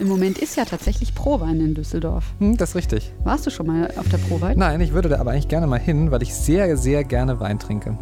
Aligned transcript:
Im 0.00 0.06
Moment 0.06 0.38
ist 0.38 0.56
ja 0.56 0.64
tatsächlich 0.64 1.12
Prowein 1.14 1.60
in 1.60 1.74
Düsseldorf. 1.74 2.24
Hm, 2.38 2.56
das 2.56 2.70
ist 2.70 2.74
richtig. 2.76 3.12
Warst 3.24 3.46
du 3.46 3.50
schon 3.50 3.66
mal 3.66 3.90
auf 3.96 4.08
der 4.08 4.18
Prowein? 4.18 4.56
Nein, 4.56 4.80
ich 4.80 4.92
würde 4.92 5.08
da 5.08 5.18
aber 5.18 5.32
eigentlich 5.32 5.48
gerne 5.48 5.66
mal 5.66 5.80
hin, 5.80 6.12
weil 6.12 6.22
ich 6.22 6.32
sehr, 6.34 6.76
sehr 6.76 7.02
gerne 7.02 7.40
Wein 7.40 7.58
trinke. 7.58 7.96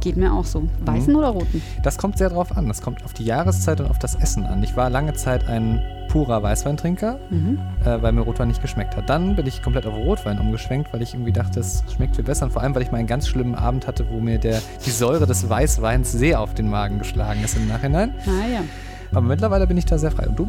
Geht 0.00 0.16
mir 0.16 0.32
auch 0.32 0.46
so. 0.46 0.62
Weißen 0.86 1.12
Mhm. 1.12 1.18
oder 1.18 1.28
roten? 1.28 1.62
Das 1.82 1.98
kommt 1.98 2.16
sehr 2.16 2.30
drauf 2.30 2.56
an. 2.56 2.66
Das 2.68 2.80
kommt 2.80 3.04
auf 3.04 3.12
die 3.12 3.24
Jahreszeit 3.24 3.80
und 3.80 3.90
auf 3.90 3.98
das 3.98 4.14
Essen 4.14 4.44
an. 4.46 4.62
Ich 4.62 4.74
war 4.74 4.88
lange 4.88 5.12
Zeit 5.14 5.46
ein 5.46 5.82
purer 6.08 6.42
Weißweintrinker, 6.42 7.18
Mhm. 7.30 7.58
äh, 7.84 8.00
weil 8.00 8.12
mir 8.12 8.22
Rotwein 8.22 8.48
nicht 8.48 8.62
geschmeckt 8.62 8.96
hat. 8.96 9.10
Dann 9.10 9.36
bin 9.36 9.46
ich 9.46 9.62
komplett 9.62 9.84
auf 9.84 9.94
Rotwein 9.94 10.38
umgeschwenkt, 10.38 10.92
weil 10.94 11.02
ich 11.02 11.12
irgendwie 11.12 11.32
dachte, 11.32 11.60
es 11.60 11.84
schmeckt 11.94 12.16
viel 12.16 12.24
besser. 12.24 12.46
Und 12.46 12.52
vor 12.52 12.62
allem, 12.62 12.74
weil 12.74 12.82
ich 12.82 12.90
mal 12.90 12.98
einen 12.98 13.06
ganz 13.06 13.28
schlimmen 13.28 13.54
Abend 13.54 13.86
hatte, 13.86 14.06
wo 14.10 14.18
mir 14.20 14.38
der, 14.38 14.62
die 14.86 14.90
Säure 14.90 15.26
des 15.26 15.46
Weißweins 15.48 16.10
sehr 16.12 16.40
auf 16.40 16.54
den 16.54 16.70
Magen 16.70 16.98
geschlagen 16.98 17.42
ist 17.44 17.54
im 17.56 17.68
Nachhinein. 17.68 18.14
Ah 18.26 18.48
ja. 18.50 18.60
Aber 19.10 19.20
mittlerweile 19.26 19.66
bin 19.66 19.76
ich 19.76 19.84
da 19.84 19.98
sehr 19.98 20.10
frei. 20.10 20.26
Und 20.28 20.38
du? 20.38 20.48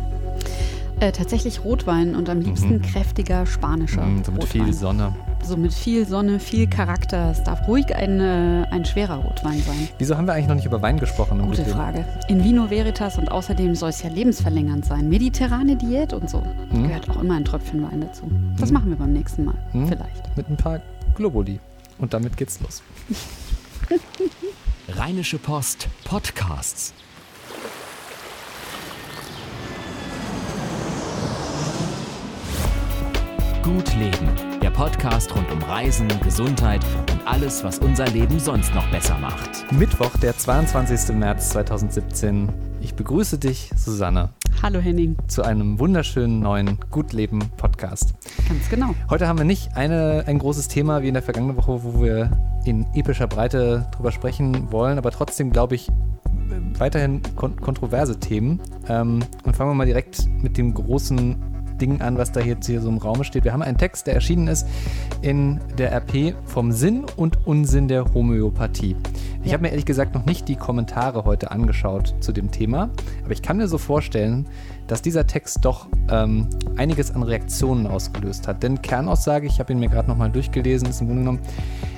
Äh, 1.02 1.12
tatsächlich 1.12 1.64
Rotwein 1.64 2.16
und 2.16 2.30
am 2.30 2.40
liebsten 2.40 2.76
Mhm. 2.78 2.82
kräftiger 2.82 3.46
spanischer 3.46 4.06
Mm, 4.06 4.24
so 4.24 4.32
mit 4.32 4.44
Rotwein. 4.44 4.64
viel 4.66 4.74
Sonne. 4.74 5.14
So 5.44 5.58
mit 5.58 5.74
viel 5.74 6.08
Sonne, 6.08 6.40
viel 6.40 6.68
Charakter. 6.68 7.32
Es 7.32 7.44
darf 7.44 7.68
ruhig 7.68 7.94
ein, 7.94 8.20
äh, 8.22 8.66
ein 8.72 8.86
schwerer 8.86 9.16
Rotwein 9.18 9.60
sein. 9.62 9.90
Wieso 9.98 10.16
haben 10.18 10.26
wir 10.26 10.34
eigentlich 10.34 10.48
noch 10.48 10.56
nicht 10.56 10.66
über 10.66 10.82
Wein 10.82 10.98
gesprochen? 10.98 11.40
Gute 11.40 11.64
Gutleben? 11.64 11.74
Frage. 11.74 12.06
In 12.30 12.44
Vino 12.44 12.70
Veritas 12.70 13.18
und 13.18 13.30
außerdem 13.30 13.76
soll 13.76 13.90
es 13.90 14.02
ja 14.04 14.10
lebensverlängernd 14.10 14.86
sein. 14.86 15.10
Mediterrane 15.10 15.76
Diät 15.76 16.14
und 16.14 16.30
so. 16.30 16.42
Mhm. 16.72 16.84
Gehört 16.88 17.10
auch 17.10 17.22
immer 17.22 17.36
ein 17.36 17.44
Tröpfchen 17.46 17.84
Wein 17.84 18.00
dazu. 18.02 18.24
Das 18.58 18.70
Mhm. 18.70 18.74
machen 18.74 18.90
wir 18.90 18.96
beim 18.98 19.12
nächsten 19.12 19.44
Mal. 19.44 19.56
Mhm. 19.74 19.88
Vielleicht. 19.90 20.38
Mit 20.38 20.50
ein 20.50 20.58
paar 20.58 20.80
Globuli. 21.16 21.60
Und 21.98 22.14
damit 22.14 22.38
geht's 22.38 22.60
los. 22.62 22.82
Rheinische 24.90 25.38
Post 25.40 25.88
Podcasts. 26.06 26.94
Gut 33.66 33.96
Leben, 33.96 34.30
der 34.62 34.70
Podcast 34.70 35.36
rund 35.36 35.52
um 35.52 35.58
Reisen, 35.64 36.08
Gesundheit 36.24 36.86
und 37.12 37.28
alles, 37.28 37.64
was 37.64 37.80
unser 37.80 38.06
Leben 38.06 38.40
sonst 38.40 38.76
noch 38.76 38.88
besser 38.92 39.18
macht. 39.18 39.66
Mittwoch, 39.72 40.16
der 40.22 40.38
22. 40.38 41.16
März 41.16 41.50
2017. 41.50 42.50
Ich 42.82 42.94
begrüße 42.94 43.40
dich, 43.40 43.72
Susanne, 43.76 44.30
Hallo 44.62 44.80
Henning. 44.80 45.18
zu 45.28 45.42
einem 45.42 45.80
wunderschönen 45.80 46.42
neuen 46.42 46.78
Gutleben 46.92 47.40
Podcast. 47.58 48.14
Ganz 48.48 48.70
genau. 48.70 48.94
Heute 49.10 49.28
haben 49.28 49.40
wir 49.40 49.46
nicht 49.46 49.76
eine, 49.76 50.26
ein 50.28 50.38
großes 50.38 50.68
Thema 50.68 51.02
wie 51.02 51.08
in 51.08 51.16
der 51.16 51.24
vergangenen 51.24 51.58
Woche, 51.58 51.84
wo 51.84 52.04
wir 52.04 52.30
in 52.66 52.86
epischer 52.94 53.26
Breite 53.26 53.88
drüber 53.96 54.12
sprechen 54.12 54.72
wollen, 54.72 55.00
aber 55.00 55.10
trotzdem 55.10 55.52
glaube 55.52 55.74
ich 55.74 55.92
weiterhin 56.78 57.24
kon 57.36 57.60
kontroverse 57.60 58.20
Themen. 58.20 58.60
Ähm, 58.88 59.24
und 59.44 59.56
fangen 59.56 59.72
wir 59.72 59.76
mal 59.76 59.88
direkt 59.88 60.30
mit 60.44 60.56
dem 60.56 60.76
großen 60.76 61.55
Ding 61.78 62.02
an, 62.02 62.18
was 62.18 62.32
da 62.32 62.40
jetzt 62.42 62.66
hier 62.68 62.82
so 62.82 62.90
im 62.90 62.98
Raum 62.98 63.24
steht. 63.24 63.44
Wir 63.44 63.54
haben 63.54 63.62
einen 63.62 63.78
Text, 63.78 64.08
der 64.08 64.16
erschienen 64.16 64.48
ist 64.48 64.68
in 65.22 65.60
der 65.78 65.92
RP 65.92 66.34
vom 66.46 66.72
Sinn 66.72 67.06
und 67.16 67.46
Unsinn 67.46 67.88
der 67.88 68.14
Homöopathie. 68.14 68.96
Ich 69.44 69.48
Ja. 69.48 69.54
habe 69.54 69.64
mir 69.64 69.70
ehrlich 69.70 69.86
gesagt 69.86 70.16
noch 70.16 70.26
nicht 70.26 70.48
die 70.48 70.56
Kommentare 70.56 71.26
heute 71.26 71.52
angeschaut 71.52 72.16
zu 72.20 72.32
dem 72.32 72.52
Thema, 72.52 72.90
aber 73.24 73.32
ich 73.34 73.42
kann 73.42 73.58
mir 73.58 73.68
so 73.68 73.78
vorstellen, 73.78 74.48
dass 74.88 75.02
dieser 75.02 75.28
Text 75.28 75.60
doch 75.66 75.88
ähm, 76.10 76.48
einiges 76.78 77.14
an 77.14 77.24
Reaktionen 77.24 77.88
ausgelöst 77.88 78.48
hat. 78.48 78.62
Denn 78.64 78.82
Kernaussage, 78.82 79.48
ich 79.48 79.60
habe 79.60 79.74
ihn 79.74 79.80
mir 79.80 79.90
gerade 79.90 80.08
nochmal 80.08 80.32
durchgelesen, 80.32 80.90
ist 80.90 81.02
im 81.02 81.08
Grunde 81.08 81.22
genommen, 81.24 81.40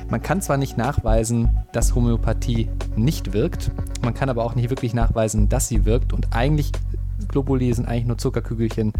man 0.09 0.21
kann 0.21 0.41
zwar 0.41 0.55
nicht 0.57 0.77
nachweisen, 0.77 1.49
dass 1.73 1.93
Homöopathie 1.95 2.69
nicht 2.95 3.33
wirkt, 3.33 3.71
man 4.03 4.13
kann 4.13 4.29
aber 4.29 4.45
auch 4.45 4.55
nicht 4.55 4.69
wirklich 4.69 4.93
nachweisen, 4.93 5.49
dass 5.49 5.67
sie 5.67 5.83
wirkt 5.85 6.13
und 6.13 6.27
eigentlich, 6.33 6.71
Globuli 7.27 7.73
sind 7.73 7.87
eigentlich 7.89 8.05
nur 8.05 8.17
Zuckerkügelchen 8.17 8.93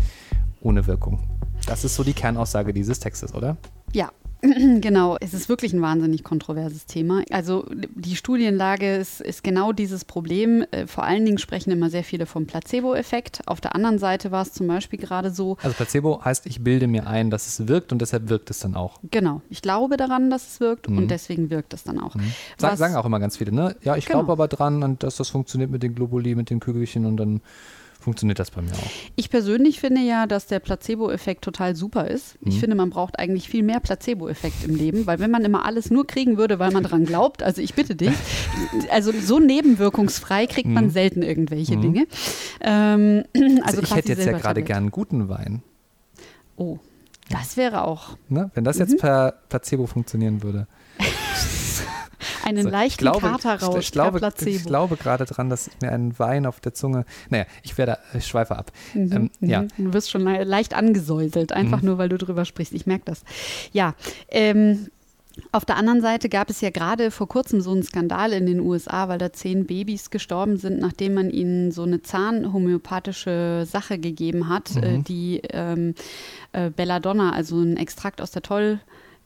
ohne 0.62 0.88
Wirkung. 0.88 1.20
Das 1.66 1.84
ist 1.84 1.96
so 1.96 2.04
die 2.04 2.14
Kernaussage 2.14 2.74
dieses 2.74 3.00
Textes, 3.00 3.34
oder? 3.34 3.58
Ja, 3.94 4.12
genau. 4.42 5.18
Es 5.20 5.34
ist 5.34 5.50
wirklich 5.50 5.74
ein 5.74 5.82
wahnsinnig 5.82 6.24
kontroverses 6.24 6.86
Thema. 6.86 7.24
Also 7.32 7.66
die 7.96 8.16
Studienlage 8.16 8.96
ist, 8.98 9.20
ist 9.20 9.44
genau 9.44 9.72
dieses 9.74 10.06
Problem. 10.06 10.64
Äh, 10.72 10.86
Vor 10.86 11.04
allen 11.04 11.26
Dingen 11.26 11.40
sprechen 11.40 11.72
immer 11.72 11.90
sehr 11.90 12.04
viele 12.04 12.28
vom 12.28 12.46
Placebo-Effekt. 12.46 13.42
Auf 13.48 13.62
der 13.62 13.74
anderen 13.74 13.98
Seite 13.98 14.32
war 14.32 14.44
es 14.44 14.54
zum 14.54 14.68
Beispiel 14.68 15.00
gerade 15.00 15.32
so, 15.32 15.58
Also 15.64 15.76
Placebo 15.76 16.24
heißt, 16.24 16.46
ich 16.46 16.64
bilde 16.64 16.86
mir 16.88 17.08
ein, 17.08 17.32
dass 17.32 17.48
es 17.48 17.68
wirkt 17.68 17.92
und 17.92 18.00
deshalb 18.00 18.30
wirkt 18.30 18.52
es 18.52 18.60
dann 18.60 18.76
auch. 18.76 19.00
genau, 19.10 19.42
ich 19.50 19.64
glaube 19.64 19.98
daran, 19.98 20.30
dass 20.30 20.48
es 20.48 20.60
wirkt 20.60 20.88
Mhm. 20.88 20.98
und 21.00 21.08
deswegen 21.12 21.50
wirkt 21.50 21.74
es 21.74 21.84
dann 21.84 22.00
auch. 22.00 22.14
Sag, 22.58 22.74
Was- 22.74 22.80
sagen 22.80 22.96
auch 22.96 23.06
immer 23.06 23.20
ganz 23.20 23.38
viele, 23.38 23.52
ne? 23.52 23.76
Ja, 23.82 23.96
ich 23.96 24.06
Genau. 24.06 24.20
glaube 24.20 24.34
aber 24.34 24.48
dran, 24.48 24.84
und 24.84 25.02
dass 25.02 25.16
das 25.18 25.30
funktioniert 25.30 25.72
mit 25.72 25.82
den 25.82 25.96
Globuli, 25.96 26.36
mit 26.36 26.52
den 26.52 26.60
Kügelchen 26.60 27.06
und 27.08 27.18
dann 27.18 27.42
funktioniert 28.08 28.40
das 28.40 28.52
bei 28.52 28.62
mir 28.62 28.72
auch. 28.72 28.92
Ich 29.18 29.30
persönlich 29.30 29.82
finde 29.82 30.00
ja, 30.00 30.28
dass 30.28 30.48
der 30.48 30.62
Placebo-Effekt 30.62 31.44
total 31.44 31.76
super 31.76 32.08
ist. 32.08 32.38
Ich 32.40 32.56
Mhm. 32.56 32.60
finde, 32.62 32.76
man 32.78 32.90
braucht 32.90 33.20
eigentlich 33.20 33.50
viel 33.50 33.64
mehr 33.64 33.82
Placebo-Effekt 33.82 34.64
im 34.64 34.76
Leben, 34.78 35.06
weil 35.08 35.20
wenn 35.20 35.30
man 35.30 35.44
immer 35.44 35.66
alles 35.66 35.92
nur 35.92 36.08
kriegen 36.08 36.38
würde, 36.38 36.58
weil 36.58 36.72
man 36.72 36.84
dran 36.84 37.04
glaubt, 37.04 37.44
also 37.44 37.62
ich 37.62 37.74
bitte 37.74 37.98
dich, 37.98 38.14
also 38.92 39.12
so 39.12 39.40
nebenwirkungsfrei 39.40 40.48
kriegt 40.48 40.70
man 40.70 40.86
Mhm. 40.86 40.90
selten 40.92 41.22
irgendwelche 41.22 41.76
Mhm. 41.76 41.82
Dinge. 41.82 42.08
Ähm, 42.62 43.24
also 43.36 43.80
Also, 43.80 43.82
ich 43.82 43.94
hätte 43.96 44.14
jetzt 44.14 44.26
ja 44.26 44.38
gerade 44.38 44.64
gern 44.64 44.78
einen 44.84 44.92
guten 44.92 45.28
Wein. 45.28 45.64
Oh, 46.56 46.78
das 47.30 47.58
wäre 47.58 47.84
auch 47.84 48.16
Ne? 48.30 48.52
Wenn 48.54 48.64
das 48.64 48.78
Mhm. 48.78 48.84
jetzt 48.84 48.98
per 49.00 49.34
Placebo 49.50 49.86
funktionieren 49.86 50.44
würde. 50.44 50.68
Einen 52.46 52.64
So, 52.64 52.70
leichten 52.70 52.92
ich 52.94 52.98
glaube, 52.98 53.20
Katerrausch 53.22 53.78
ich, 53.80 53.86
ich 53.88 53.92
glaube, 53.92 54.20
ich 54.46 54.64
glaube 54.64 54.98
gerade 54.98 55.26
dran, 55.26 55.50
dass 55.50 55.70
mir 55.82 55.92
ein 55.92 56.18
Wein 56.20 56.46
auf 56.46 56.60
der 56.60 56.74
Zunge. 56.74 57.06
Naja, 57.30 57.46
ich 57.64 57.78
werde, 57.78 57.98
ich 58.14 58.26
schweife 58.28 58.56
ab. 58.58 58.72
Mhm, 58.94 59.12
Ähm, 59.12 59.30
mhm. 59.40 59.50
ja. 59.50 59.66
Du 59.78 59.94
wirst 59.94 60.12
schon 60.12 60.22
le 60.24 60.44
leicht 60.44 60.74
angesäuselt, 60.74 61.52
einfach 61.52 61.82
Mhm. 61.82 61.88
nur, 61.88 61.98
weil 61.98 62.10
du 62.10 62.18
drüber 62.18 62.46
sprichst. 62.46 62.74
Ich 62.74 62.86
merke 62.86 63.06
das. 63.06 63.24
Ja, 63.72 63.94
ähm, 64.30 64.88
auf 65.52 65.66
der 65.66 65.76
anderen 65.78 66.02
Seite 66.02 66.30
gab 66.30 66.50
es 66.50 66.62
ja 66.62 66.72
gerade 66.72 67.12
vor 67.12 67.28
kurzem 67.28 67.62
so 67.62 67.72
einen 67.72 67.84
Skandal 67.84 68.34
in 68.34 68.48
den 68.48 68.60
USA, 68.60 69.08
weil 69.08 69.20
da 69.20 69.32
zehn 69.32 69.68
Babys 69.68 70.10
gestorben 70.10 70.58
sind, 70.58 70.80
nachdem 70.80 71.14
man 71.14 71.30
ihnen 71.30 71.72
so 71.72 71.84
eine 71.84 72.02
zahnhomöopathische 72.02 73.66
Sache 73.70 74.00
gegeben 74.00 74.50
hat, 74.50 74.74
Mhm. 74.76 74.84
äh, 74.84 74.98
die 75.00 75.42
ähm, 75.52 75.94
äh, 76.54 76.70
Belladonna, 76.72 77.32
also 77.34 77.60
ein 77.62 77.78
Extrakt 77.78 78.22
aus 78.22 78.32
der 78.32 78.42
Toll. 78.42 78.80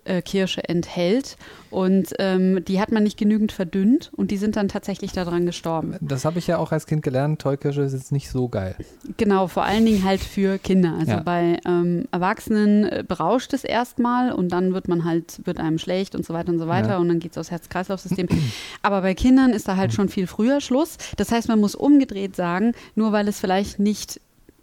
Äh, 0.05 0.21
Kirsche 0.21 0.67
enthält 0.67 1.37
und 1.69 2.13
ähm, 2.19 2.63
die 2.65 2.79
hat 2.81 2.91
man 2.91 3.03
nicht 3.03 3.17
genügend 3.17 3.51
verdünnt 3.51 4.11
und 4.15 4.31
die 4.31 4.37
sind 4.37 4.55
dann 4.55 4.67
tatsächlich 4.67 5.11
daran 5.13 5.45
gestorben. 5.45 5.95
Das 6.01 6.25
habe 6.25 6.39
ich 6.39 6.47
ja 6.47 6.57
auch 6.57 6.71
als 6.71 6.85
Kind 6.85 7.01
gelernt. 7.03 7.39
Tollkirsche 7.41 7.81
ist 7.81 7.93
jetzt 7.93 8.11
nicht 8.11 8.29
so 8.29 8.49
geil. 8.49 8.75
Genau, 9.17 9.47
vor 9.47 9.63
allen 9.63 9.85
Dingen 9.85 10.03
halt 10.03 10.21
für 10.21 10.57
Kinder. 10.57 10.95
Also 10.99 11.11
Ja. 11.13 11.19
bei 11.21 11.57
ähm, 11.65 12.05
Erwachsenen 12.11 12.83
äh, 12.85 13.03
berauscht 13.07 13.53
es 13.53 13.63
erstmal 13.63 14.31
und 14.31 14.49
dann 14.49 14.73
wird 14.73 14.87
man 14.87 15.05
halt, 15.05 15.39
wird 15.45 15.59
einem 15.59 15.77
schlecht 15.77 16.15
und 16.15 16.25
so 16.25 16.33
weiter 16.33 16.51
und 16.51 16.59
so 16.59 16.67
weiter 16.67 16.89
Ja. 16.91 16.97
und 16.97 17.07
dann 17.07 17.19
geht 17.19 17.31
es 17.31 17.37
aufs 17.37 17.51
Herz-Kreislauf-System. 17.51 18.27
Aber 18.81 19.01
bei 19.01 19.13
Kindern 19.13 19.51
ist 19.51 19.67
da 19.67 19.75
halt 19.77 19.93
schon 19.93 20.09
viel 20.09 20.27
früher 20.27 20.61
Schluss. 20.61 20.97
Das 21.17 21.31
heißt, 21.31 21.47
man 21.47 21.59
muss 21.59 21.75
umgedreht 21.75 22.35
sagen, 22.35 22.73
nur 22.95 23.11
weil 23.11 23.27
es 23.27 23.39
vielleicht 23.39 23.79
nicht 23.79 24.19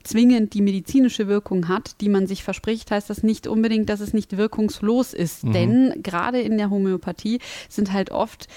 zwingend 0.08 0.54
die 0.54 0.62
medizinische 0.62 1.28
Wirkung 1.28 1.68
hat, 1.68 2.00
die 2.00 2.08
man 2.08 2.26
sich 2.26 2.42
verspricht, 2.42 2.90
heißt 2.90 3.08
das 3.10 3.22
nicht 3.22 3.46
unbedingt, 3.46 3.88
dass 3.88 4.00
es 4.00 4.12
nicht 4.14 4.36
wirkungslos 4.36 5.12
ist. 5.14 5.44
Mhm. 5.44 5.52
Denn 5.52 6.02
gerade 6.02 6.40
in 6.40 6.58
der 6.58 6.70
Homöopathie 6.70 7.38
sind 7.68 7.92
halt 7.92 8.10
oft 8.10 8.48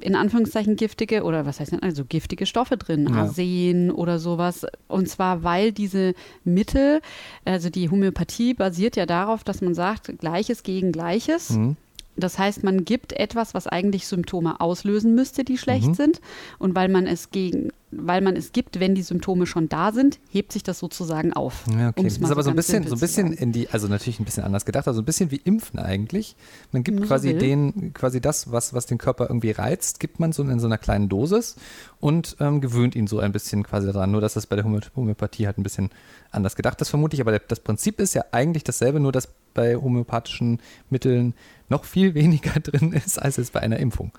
in 0.00 0.14
Anführungszeichen 0.16 0.76
giftige 0.76 1.22
oder 1.22 1.46
was 1.46 1.60
heißt 1.60 1.72
denn, 1.72 1.82
also 1.82 2.04
giftige 2.04 2.46
Stoffe 2.46 2.76
drin, 2.76 3.06
Ja. 3.08 3.22
Arsen 3.22 3.90
oder 3.90 4.18
sowas. 4.18 4.66
Und 4.88 5.08
zwar, 5.08 5.42
weil 5.44 5.72
diese 5.72 6.14
Mittel, 6.44 7.00
also 7.44 7.70
die 7.70 7.88
Homöopathie 7.90 8.54
basiert 8.54 8.96
ja 8.96 9.06
darauf, 9.06 9.44
dass 9.44 9.60
man 9.60 9.74
sagt, 9.74 10.18
Gleiches 10.18 10.62
gegen 10.64 10.90
Gleiches. 10.92 11.50
Mhm. 11.50 11.76
Das 12.16 12.36
heißt, 12.36 12.64
man 12.64 12.84
gibt 12.84 13.12
etwas, 13.12 13.54
was 13.54 13.68
eigentlich 13.68 14.08
Symptome 14.08 14.60
auslösen 14.60 15.14
müsste, 15.14 15.44
die 15.44 15.56
schlecht 15.56 15.86
Mhm. 15.86 15.94
sind. 15.94 16.20
Und 16.58 16.74
weil 16.74 16.88
man 16.88 17.06
es 17.06 17.30
gegen, 17.30 17.68
weil 17.90 18.20
man 18.20 18.36
es 18.36 18.52
gibt, 18.52 18.80
wenn 18.80 18.94
die 18.94 19.02
Symptome 19.02 19.46
schon 19.46 19.68
da 19.68 19.92
sind, 19.92 20.18
hebt 20.30 20.52
sich 20.52 20.62
das 20.62 20.78
sozusagen 20.78 21.32
auf. 21.32 21.64
Ja, 21.70 21.88
okay. 21.88 22.02
Das 22.04 22.18
ist 22.18 22.30
aber 22.30 22.42
so 22.42 22.50
ein 22.50 22.56
bisschen, 22.56 22.86
so 22.86 22.94
ein 22.94 23.00
bisschen 23.00 23.32
in 23.32 23.52
die, 23.52 23.68
also 23.70 23.88
natürlich 23.88 24.20
ein 24.20 24.24
bisschen 24.24 24.44
anders 24.44 24.66
gedacht, 24.66 24.86
also 24.86 25.00
ein 25.00 25.04
bisschen 25.04 25.30
wie 25.30 25.36
Impfen 25.36 25.78
eigentlich. 25.78 26.36
Man 26.70 26.84
gibt 26.84 27.00
so 27.00 27.06
quasi 27.06 27.30
will. 27.30 27.38
den, 27.38 27.94
quasi 27.94 28.20
das, 28.20 28.52
was, 28.52 28.74
was 28.74 28.86
den 28.86 28.98
Körper 28.98 29.28
irgendwie 29.28 29.52
reizt, 29.52 30.00
gibt 30.00 30.20
man 30.20 30.32
so 30.32 30.42
in 30.42 30.60
so 30.60 30.66
einer 30.66 30.78
kleinen 30.78 31.08
Dosis 31.08 31.56
und 31.98 32.36
ähm, 32.40 32.60
gewöhnt 32.60 32.94
ihn 32.94 33.06
so 33.06 33.20
ein 33.20 33.32
bisschen 33.32 33.62
quasi 33.62 33.86
daran. 33.90 34.10
Nur, 34.10 34.20
dass 34.20 34.34
das 34.34 34.46
bei 34.46 34.56
der 34.56 34.64
Homö 34.64 34.80
Homöopathie 34.94 35.46
halt 35.46 35.58
ein 35.58 35.62
bisschen 35.62 35.90
anders 36.30 36.56
gedacht 36.56 36.80
ist, 36.82 36.90
vermute 36.90 37.14
ich. 37.14 37.20
Aber 37.22 37.38
das 37.38 37.60
Prinzip 37.60 38.00
ist 38.00 38.14
ja 38.14 38.24
eigentlich 38.32 38.64
dasselbe, 38.64 39.00
nur 39.00 39.12
dass 39.12 39.28
bei 39.54 39.76
homöopathischen 39.76 40.60
Mitteln 40.90 41.34
noch 41.70 41.84
viel 41.84 42.14
weniger 42.14 42.60
drin 42.60 42.92
ist, 42.92 43.20
als 43.20 43.38
es 43.38 43.50
bei 43.50 43.60
einer 43.60 43.78
Impfung. 43.78 44.12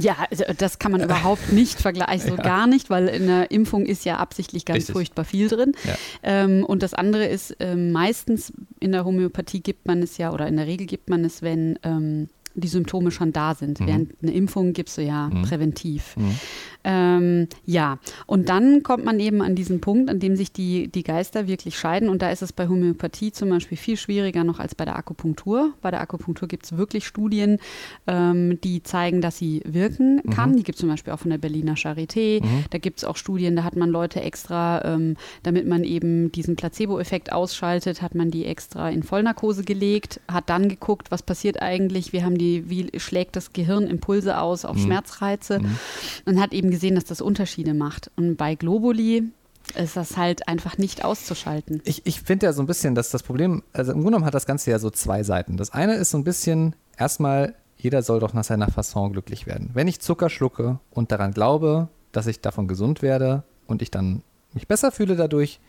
Ja, 0.00 0.16
also 0.30 0.44
das 0.58 0.78
kann 0.78 0.92
man 0.92 1.02
überhaupt 1.02 1.52
nicht 1.52 1.80
vergleichen, 1.80 2.30
so 2.30 2.36
Ja. 2.36 2.42
gar 2.42 2.66
nicht, 2.66 2.90
weil 2.90 3.08
in 3.08 3.26
der 3.26 3.50
Impfung 3.50 3.86
ist 3.86 4.04
ja 4.04 4.16
absichtlich 4.16 4.64
ganz 4.64 4.78
Richtig. 4.78 4.92
furchtbar 4.92 5.24
viel 5.24 5.48
drin. 5.48 5.72
Ja. 5.84 5.94
Ähm, 6.22 6.64
und 6.64 6.82
das 6.82 6.94
andere 6.94 7.26
ist, 7.26 7.56
ähm, 7.60 7.92
meistens 7.92 8.52
in 8.80 8.92
der 8.92 9.04
Homöopathie 9.04 9.60
gibt 9.60 9.86
man 9.86 10.02
es 10.02 10.18
ja, 10.18 10.32
oder 10.32 10.46
in 10.46 10.56
der 10.56 10.66
Regel 10.66 10.86
gibt 10.86 11.08
man 11.10 11.24
es, 11.24 11.42
wenn 11.42 11.78
ähm, 11.82 12.28
die 12.54 12.68
Symptome 12.68 13.10
schon 13.10 13.32
da 13.32 13.54
sind. 13.54 13.80
Mhm. 13.80 13.86
Während 13.86 14.12
eine 14.22 14.32
Impfung 14.32 14.72
gibst 14.72 14.96
du 14.96 15.02
ja 15.02 15.28
Mhm. 15.28 15.42
präventiv. 15.42 16.16
Mhm. 16.16 16.38
Ähm, 16.88 17.48
ja, 17.64 17.98
und 18.26 18.48
dann 18.48 18.84
kommt 18.84 19.04
man 19.04 19.18
eben 19.18 19.42
an 19.42 19.56
diesen 19.56 19.80
Punkt, 19.80 20.08
an 20.08 20.20
dem 20.20 20.36
sich 20.36 20.52
die, 20.52 20.86
die 20.86 21.02
Geister 21.02 21.48
wirklich 21.48 21.76
scheiden. 21.76 22.08
Und 22.08 22.22
da 22.22 22.30
ist 22.30 22.42
es 22.42 22.52
bei 22.52 22.68
Homöopathie 22.68 23.32
zum 23.32 23.50
Beispiel 23.50 23.76
viel 23.76 23.96
schwieriger 23.96 24.44
noch 24.44 24.60
als 24.60 24.76
bei 24.76 24.84
der 24.84 24.94
Akupunktur. 24.96 25.72
Bei 25.82 25.90
der 25.90 26.00
Akupunktur 26.00 26.46
gibt 26.46 26.64
es 26.64 26.76
wirklich 26.76 27.04
Studien, 27.04 27.58
ähm, 28.06 28.60
die 28.62 28.84
zeigen, 28.84 29.20
dass 29.20 29.36
sie 29.36 29.62
wirken 29.64 30.22
kann. 30.30 30.52
Mhm. 30.52 30.56
Die 30.58 30.62
gibt 30.62 30.76
es 30.76 30.80
zum 30.80 30.88
Beispiel 30.88 31.12
auch 31.12 31.18
von 31.18 31.30
der 31.32 31.38
Berliner 31.38 31.74
Charité. 31.74 32.40
Mhm. 32.40 32.64
Da 32.70 32.78
gibt 32.78 32.98
es 32.98 33.04
auch 33.04 33.16
Studien, 33.16 33.56
da 33.56 33.64
hat 33.64 33.74
man 33.74 33.90
Leute 33.90 34.20
extra, 34.20 34.84
ähm, 34.84 35.16
damit 35.42 35.66
man 35.66 35.82
eben 35.82 36.30
diesen 36.30 36.54
Placebo-Effekt 36.54 37.32
ausschaltet, 37.32 38.00
hat 38.00 38.14
man 38.14 38.30
die 38.30 38.44
extra 38.44 38.90
in 38.90 39.02
Vollnarkose 39.02 39.64
gelegt, 39.64 40.20
hat 40.28 40.48
dann 40.48 40.68
geguckt, 40.68 41.10
was 41.10 41.24
passiert 41.24 41.60
eigentlich, 41.60 42.12
wie 42.12 42.22
haben 42.22 42.38
die, 42.38 42.70
wie 42.70 42.88
schlägt 43.00 43.34
das 43.34 43.52
Gehirn 43.52 43.88
Impulse 43.88 44.38
aus 44.38 44.64
auf 44.64 44.76
mhm. 44.76 44.82
Schmerzreize 44.82 45.58
mhm. 45.58 45.78
und 46.26 46.40
hat 46.40 46.52
eben 46.52 46.75
gesehen, 46.76 46.94
dass 46.94 47.04
das 47.04 47.22
Unterschiede 47.22 47.72
macht. 47.72 48.10
Und 48.16 48.36
bei 48.36 48.54
Globuli 48.54 49.32
ist 49.74 49.96
das 49.96 50.18
halt 50.18 50.46
einfach 50.46 50.76
nicht 50.76 51.04
auszuschalten. 51.04 51.80
Ich, 51.84 52.02
ich 52.04 52.20
finde 52.20 52.46
ja 52.46 52.52
so 52.52 52.62
ein 52.62 52.66
bisschen, 52.66 52.94
dass 52.94 53.10
das 53.10 53.22
Problem, 53.22 53.62
also 53.72 53.92
im 53.92 53.98
Grunde 53.98 54.10
genommen 54.10 54.26
hat 54.26 54.34
das 54.34 54.44
Ganze 54.44 54.70
ja 54.70 54.78
so 54.78 54.90
zwei 54.90 55.22
Seiten. 55.22 55.56
Das 55.56 55.72
eine 55.72 55.94
ist 55.94 56.10
so 56.10 56.18
ein 56.18 56.24
bisschen 56.24 56.76
erstmal, 56.98 57.54
jeder 57.78 58.02
soll 58.02 58.20
doch 58.20 58.34
nach 58.34 58.44
seiner 58.44 58.68
Fasson 58.70 59.12
glücklich 59.12 59.46
werden. 59.46 59.70
Wenn 59.72 59.88
ich 59.88 60.00
Zucker 60.00 60.28
schlucke 60.28 60.78
und 60.90 61.12
daran 61.12 61.32
glaube, 61.32 61.88
dass 62.12 62.26
ich 62.26 62.42
davon 62.42 62.68
gesund 62.68 63.00
werde 63.00 63.42
und 63.66 63.80
ich 63.80 63.90
dann 63.90 64.22
mich 64.52 64.68
besser 64.68 64.92
fühle 64.92 65.16
dadurch, 65.16 65.60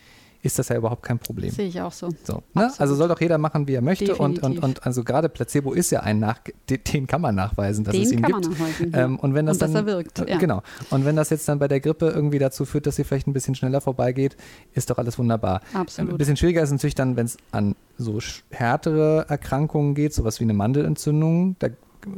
ist 0.42 0.60
das 0.60 0.70
ja 0.70 0.78
überhaupt 0.78 1.04
kein 1.04 1.20
Problem. 1.20 1.52
Sehe 1.52 1.68
ich 1.68 1.82
auch 1.82 1.92
so. 1.92 2.10
so 2.24 2.44
ne? 2.54 2.72
Also 2.78 2.96
soll 2.96 3.08
doch 3.08 3.20
jeder 3.20 3.38
machen, 3.38 3.68
wie 3.68 3.74
er 3.74 3.82
möchte. 3.82 4.16
Und, 4.16 4.42
und, 4.44 4.64
und 4.64 4.86
also 4.86 5.04
gerade 5.04 5.30
Placebo 5.30 5.74
ist 5.74 5.92
ja 5.92 6.02
ein 6.02 6.20
nach, 6.20 6.40
den 6.70 7.08
kann 7.08 7.22
man 7.22 7.36
nachweisen, 7.36 7.84
dass 7.84 7.94
den 7.94 8.04
es 8.04 8.12
ihn 8.12 8.22
kann 8.22 8.42
gibt. 8.42 8.46
Man 8.46 8.52
nachweisen, 8.52 8.92
ja. 8.92 9.06
ähm, 9.06 9.20
und 9.20 9.34
wenn 9.34 9.46
das 9.46 9.58
und 9.58 9.62
dann, 9.62 9.74
dass 9.74 9.82
er 9.82 9.86
wirkt. 9.86 10.30
Ja. 10.30 10.38
Genau. 10.38 10.62
Und 10.90 11.06
wenn 11.06 11.16
das 11.16 11.30
jetzt 11.30 11.48
dann 11.50 11.60
bei 11.60 11.68
der 11.68 11.80
Grippe 11.80 12.10
irgendwie 12.10 12.40
dazu 12.40 12.66
führt, 12.66 12.88
dass 12.88 12.96
sie 12.96 13.04
vielleicht 13.04 13.28
ein 13.28 13.34
bisschen 13.34 13.56
schneller 13.56 13.82
vorbeigeht, 13.82 14.38
ist 14.74 14.90
doch 14.90 14.98
alles 14.98 15.18
wunderbar. 15.18 15.62
Absolut. 15.74 16.14
Ein 16.14 16.18
bisschen 16.18 16.38
schwieriger 16.38 16.62
ist 16.62 16.72
natürlich 16.72 16.96
dann, 16.96 17.16
wenn 17.16 17.26
es 17.26 17.38
an 17.52 17.76
so 17.98 18.20
härtere 18.50 19.26
Erkrankungen 19.28 19.96
geht, 19.96 20.14
sowas 20.14 20.40
wie 20.40 20.44
eine 20.44 20.54
Mandelentzündung. 20.54 21.56
Da 21.60 21.70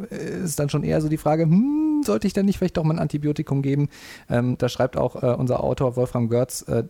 ist 0.10 0.60
dann 0.60 0.70
schon 0.70 0.84
eher 0.84 1.02
so 1.02 1.10
die 1.10 1.18
Frage, 1.18 1.44
hm, 1.44 2.02
sollte 2.04 2.28
ich 2.28 2.34
denn 2.34 2.46
nicht 2.46 2.58
vielleicht 2.58 2.78
doch 2.78 2.84
mal 2.84 2.96
ein 2.96 3.00
Antibiotikum 3.00 3.62
geben? 3.62 3.90
Ähm, 4.30 4.58
da 4.58 4.70
schreibt 4.70 4.98
auch 4.98 5.22
äh, 5.22 5.36
unser 5.36 5.64
Autor 5.64 5.96
Wolfram 5.96 6.30
Görz, 6.30 6.64
äh, 6.68 6.84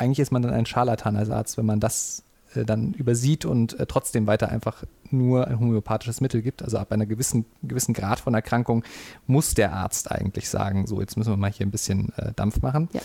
eigentlich 0.00 0.20
ist 0.20 0.32
man 0.32 0.42
dann 0.42 0.52
ein 0.52 0.66
Scharlatan 0.66 1.16
als 1.16 1.30
Arzt, 1.30 1.58
wenn 1.58 1.66
man 1.66 1.80
das 1.80 2.24
äh, 2.54 2.64
dann 2.64 2.94
übersieht 2.94 3.44
und 3.44 3.78
äh, 3.78 3.86
trotzdem 3.86 4.26
weiter 4.26 4.48
einfach 4.48 4.84
nur 5.10 5.46
ein 5.46 5.60
homöopathisches 5.60 6.20
Mittel 6.20 6.42
gibt. 6.42 6.62
Also 6.62 6.78
ab 6.78 6.92
einer 6.92 7.06
gewissen, 7.06 7.44
gewissen 7.62 7.94
Grad 7.94 8.20
von 8.20 8.34
Erkrankung 8.34 8.84
muss 9.26 9.54
der 9.54 9.72
Arzt 9.72 10.10
eigentlich 10.10 10.48
sagen, 10.48 10.86
so 10.86 11.00
jetzt 11.00 11.16
müssen 11.16 11.32
wir 11.32 11.36
mal 11.36 11.50
hier 11.50 11.66
ein 11.66 11.70
bisschen 11.70 12.12
äh, 12.16 12.32
Dampf 12.34 12.62
machen. 12.62 12.88
Ja. 12.92 13.00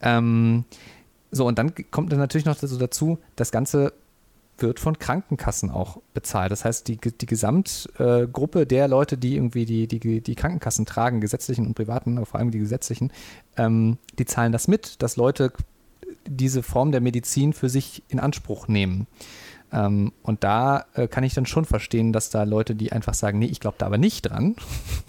Ähm, 0.00 0.64
so, 1.30 1.46
und 1.46 1.58
dann 1.58 1.72
kommt 1.90 2.12
dann 2.12 2.18
natürlich 2.18 2.44
noch 2.44 2.56
so 2.56 2.78
dazu, 2.78 3.18
das 3.36 3.50
Ganze 3.50 3.92
wird 4.58 4.78
von 4.78 4.98
Krankenkassen 4.98 5.70
auch 5.70 6.00
bezahlt. 6.12 6.52
Das 6.52 6.64
heißt, 6.64 6.86
die, 6.86 6.96
die 6.96 7.26
Gesamtgruppe 7.26 8.60
äh, 8.60 8.66
der 8.66 8.86
Leute, 8.86 9.18
die 9.18 9.34
irgendwie 9.34 9.64
die, 9.64 9.88
die, 9.88 10.20
die 10.20 10.34
Krankenkassen 10.34 10.86
tragen, 10.86 11.20
gesetzlichen 11.20 11.66
und 11.66 11.74
privaten, 11.74 12.24
vor 12.24 12.38
allem 12.38 12.50
die 12.50 12.60
gesetzlichen, 12.60 13.12
ähm, 13.56 13.98
die 14.18 14.26
zahlen 14.26 14.52
das 14.52 14.68
mit, 14.68 15.02
dass 15.02 15.16
Leute 15.16 15.52
diese 16.26 16.62
Form 16.62 16.92
der 16.92 17.00
Medizin 17.00 17.52
für 17.52 17.68
sich 17.68 18.02
in 18.08 18.20
Anspruch 18.20 18.68
nehmen. 18.68 19.06
Ähm, 19.74 20.12
und 20.22 20.44
da 20.44 20.84
äh, 20.94 21.08
kann 21.08 21.24
ich 21.24 21.34
dann 21.34 21.46
schon 21.46 21.64
verstehen, 21.64 22.12
dass 22.12 22.30
da 22.30 22.44
Leute, 22.44 22.76
die 22.76 22.92
einfach 22.92 23.14
sagen, 23.14 23.40
nee, 23.40 23.46
ich 23.46 23.58
glaube 23.58 23.76
da 23.78 23.86
aber 23.86 23.98
nicht 23.98 24.22
dran, 24.22 24.54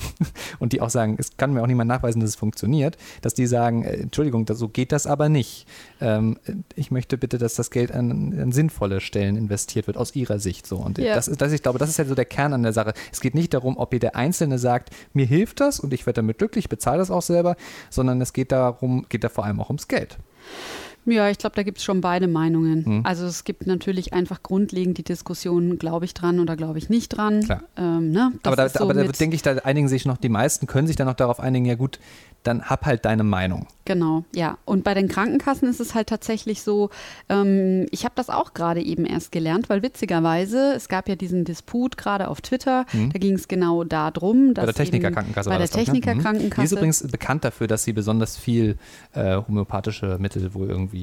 und 0.60 0.74
die 0.74 0.82
auch 0.82 0.90
sagen, 0.90 1.18
es 1.20 1.38
kann 1.38 1.54
mir 1.54 1.62
auch 1.62 1.68
niemand 1.68 1.88
nachweisen, 1.88 2.20
dass 2.20 2.32
es 2.32 2.36
funktioniert, 2.36 2.98
dass 3.22 3.36
die 3.36 3.46
sagen, 3.46 3.84
äh, 3.84 3.94
Entschuldigung, 3.94 4.46
so 4.50 4.68
geht 4.68 4.92
das 4.92 5.06
aber 5.06 5.30
nicht. 5.30 5.68
Ähm, 6.02 6.38
ich 6.76 6.90
möchte 6.90 7.18
bitte, 7.18 7.38
dass 7.38 7.54
das 7.54 7.70
Geld 7.70 7.92
an, 7.92 8.12
an, 8.12 8.52
sinnvolle 8.52 9.02
Stellen 9.02 9.38
investiert 9.38 9.86
wird, 9.86 9.98
aus 9.98 10.16
ihrer 10.16 10.40
Sicht 10.40 10.66
so. 10.66 10.78
Und 10.78 10.98
ja. 10.98 11.14
das 11.14 11.28
ist, 11.28 11.42
das, 11.42 11.52
ich 11.52 11.62
glaube, 11.62 11.78
das 11.78 11.90
ist 11.90 11.98
ja 11.98 12.06
so 12.06 12.16
der 12.16 12.26
Kern 12.26 12.54
an 12.54 12.64
der 12.64 12.74
Sache. 12.74 12.94
Es 13.12 13.22
geht 13.22 13.36
nicht 13.36 13.54
darum, 13.54 13.78
ob 13.78 13.94
ihr 13.94 14.00
der 14.00 14.16
Einzelne 14.16 14.58
sagt, 14.58 14.90
mir 15.14 15.26
hilft 15.26 15.60
das 15.60 15.80
und 15.80 15.94
ich 15.94 16.08
werde 16.08 16.22
damit 16.22 16.40
glücklich, 16.40 16.70
bezahle 16.70 16.98
das 16.98 17.12
auch 17.12 17.22
selber, 17.22 17.56
sondern 17.92 18.20
es 18.20 18.34
geht 18.34 18.52
darum, 18.52 19.06
geht 19.10 19.24
da 19.24 19.30
vor 19.30 19.46
allem 19.46 19.60
auch 19.60 19.70
ums 19.70 19.88
Geld. 19.88 20.18
Ja, 21.06 21.30
ich 21.30 21.38
glaube, 21.38 21.56
da 21.56 21.64
gibt 21.64 21.78
es 21.78 21.84
schon 21.84 22.02
beide 22.02 22.28
Meinungen. 22.28 22.84
Mhm. 22.86 23.06
Also 23.06 23.26
es 23.26 23.44
gibt 23.44 23.68
natürlich 23.68 24.14
einfach 24.14 24.42
grundlegend 24.44 24.98
die 24.98 25.04
Diskussion, 25.04 25.78
glaube 25.78 26.06
ich 26.06 26.14
dran 26.14 26.40
oder 26.40 26.56
glaube 26.56 26.80
ich 26.80 26.90
nicht 26.90 27.10
dran. 27.10 27.46
Ähm, 27.78 28.12
ne? 28.12 28.32
Aber 28.44 28.56
da, 28.56 28.70
so 28.70 28.84
aber 28.84 28.94
da 28.94 29.04
denke 29.04 29.36
ich, 29.36 29.42
da 29.42 29.56
einigen 29.58 29.88
sich 29.88 30.06
noch, 30.06 30.18
die 30.18 30.30
meisten 30.30 30.68
können 30.68 30.88
sich 30.88 30.96
dann 30.96 31.08
noch 31.08 31.14
darauf 31.14 31.40
einigen, 31.40 31.66
ja 31.66 31.76
gut, 31.76 32.00
dann 32.46 32.64
hab 32.64 32.86
halt 32.86 33.06
deine 33.06 33.24
Meinung. 33.24 33.68
Genau, 33.86 34.24
ja. 34.34 34.58
Und 34.66 34.84
bei 34.84 34.94
den 34.94 35.08
Krankenkassen 35.08 35.68
ist 35.68 35.80
es 35.80 35.96
halt 35.96 36.08
tatsächlich 36.08 36.62
so, 36.62 36.90
ähm, 37.30 37.88
ich 37.92 38.04
habe 38.04 38.14
das 38.16 38.30
auch 38.30 38.54
gerade 38.54 38.82
eben 38.82 39.06
erst 39.06 39.32
gelernt, 39.32 39.70
weil 39.70 39.82
witzigerweise, 39.82 40.74
es 40.76 40.88
gab 40.88 41.10
ja 41.10 41.16
diesen 41.16 41.44
Disput 41.44 41.98
gerade 41.98 42.28
auf 42.28 42.42
Twitter, 42.42 42.86
mhm. 42.94 43.12
da 43.12 43.20
ging 43.20 43.34
es 43.34 43.48
genau 43.48 43.84
darum, 43.84 44.54
dass. 44.54 44.66
Bei 44.66 44.72
der 44.72 44.76
Technikerkrankenkasse. 44.76 45.50
Bei 45.50 45.58
der 45.58 45.68
Technikerkrankenkasse. 45.68 46.40
Ne? 46.42 46.56
Mhm. 46.56 46.62
Die 46.62 46.66
ist 46.66 46.72
übrigens 46.72 47.08
bekannt 47.08 47.44
dafür, 47.44 47.68
dass 47.68 47.84
sie 47.84 47.94
besonders 47.94 48.38
viel 48.38 48.78
äh, 49.14 49.38
homöopathische 49.38 50.18
Mittel 50.20 50.54
wohl 50.54 50.70
irgendwie 50.70 50.95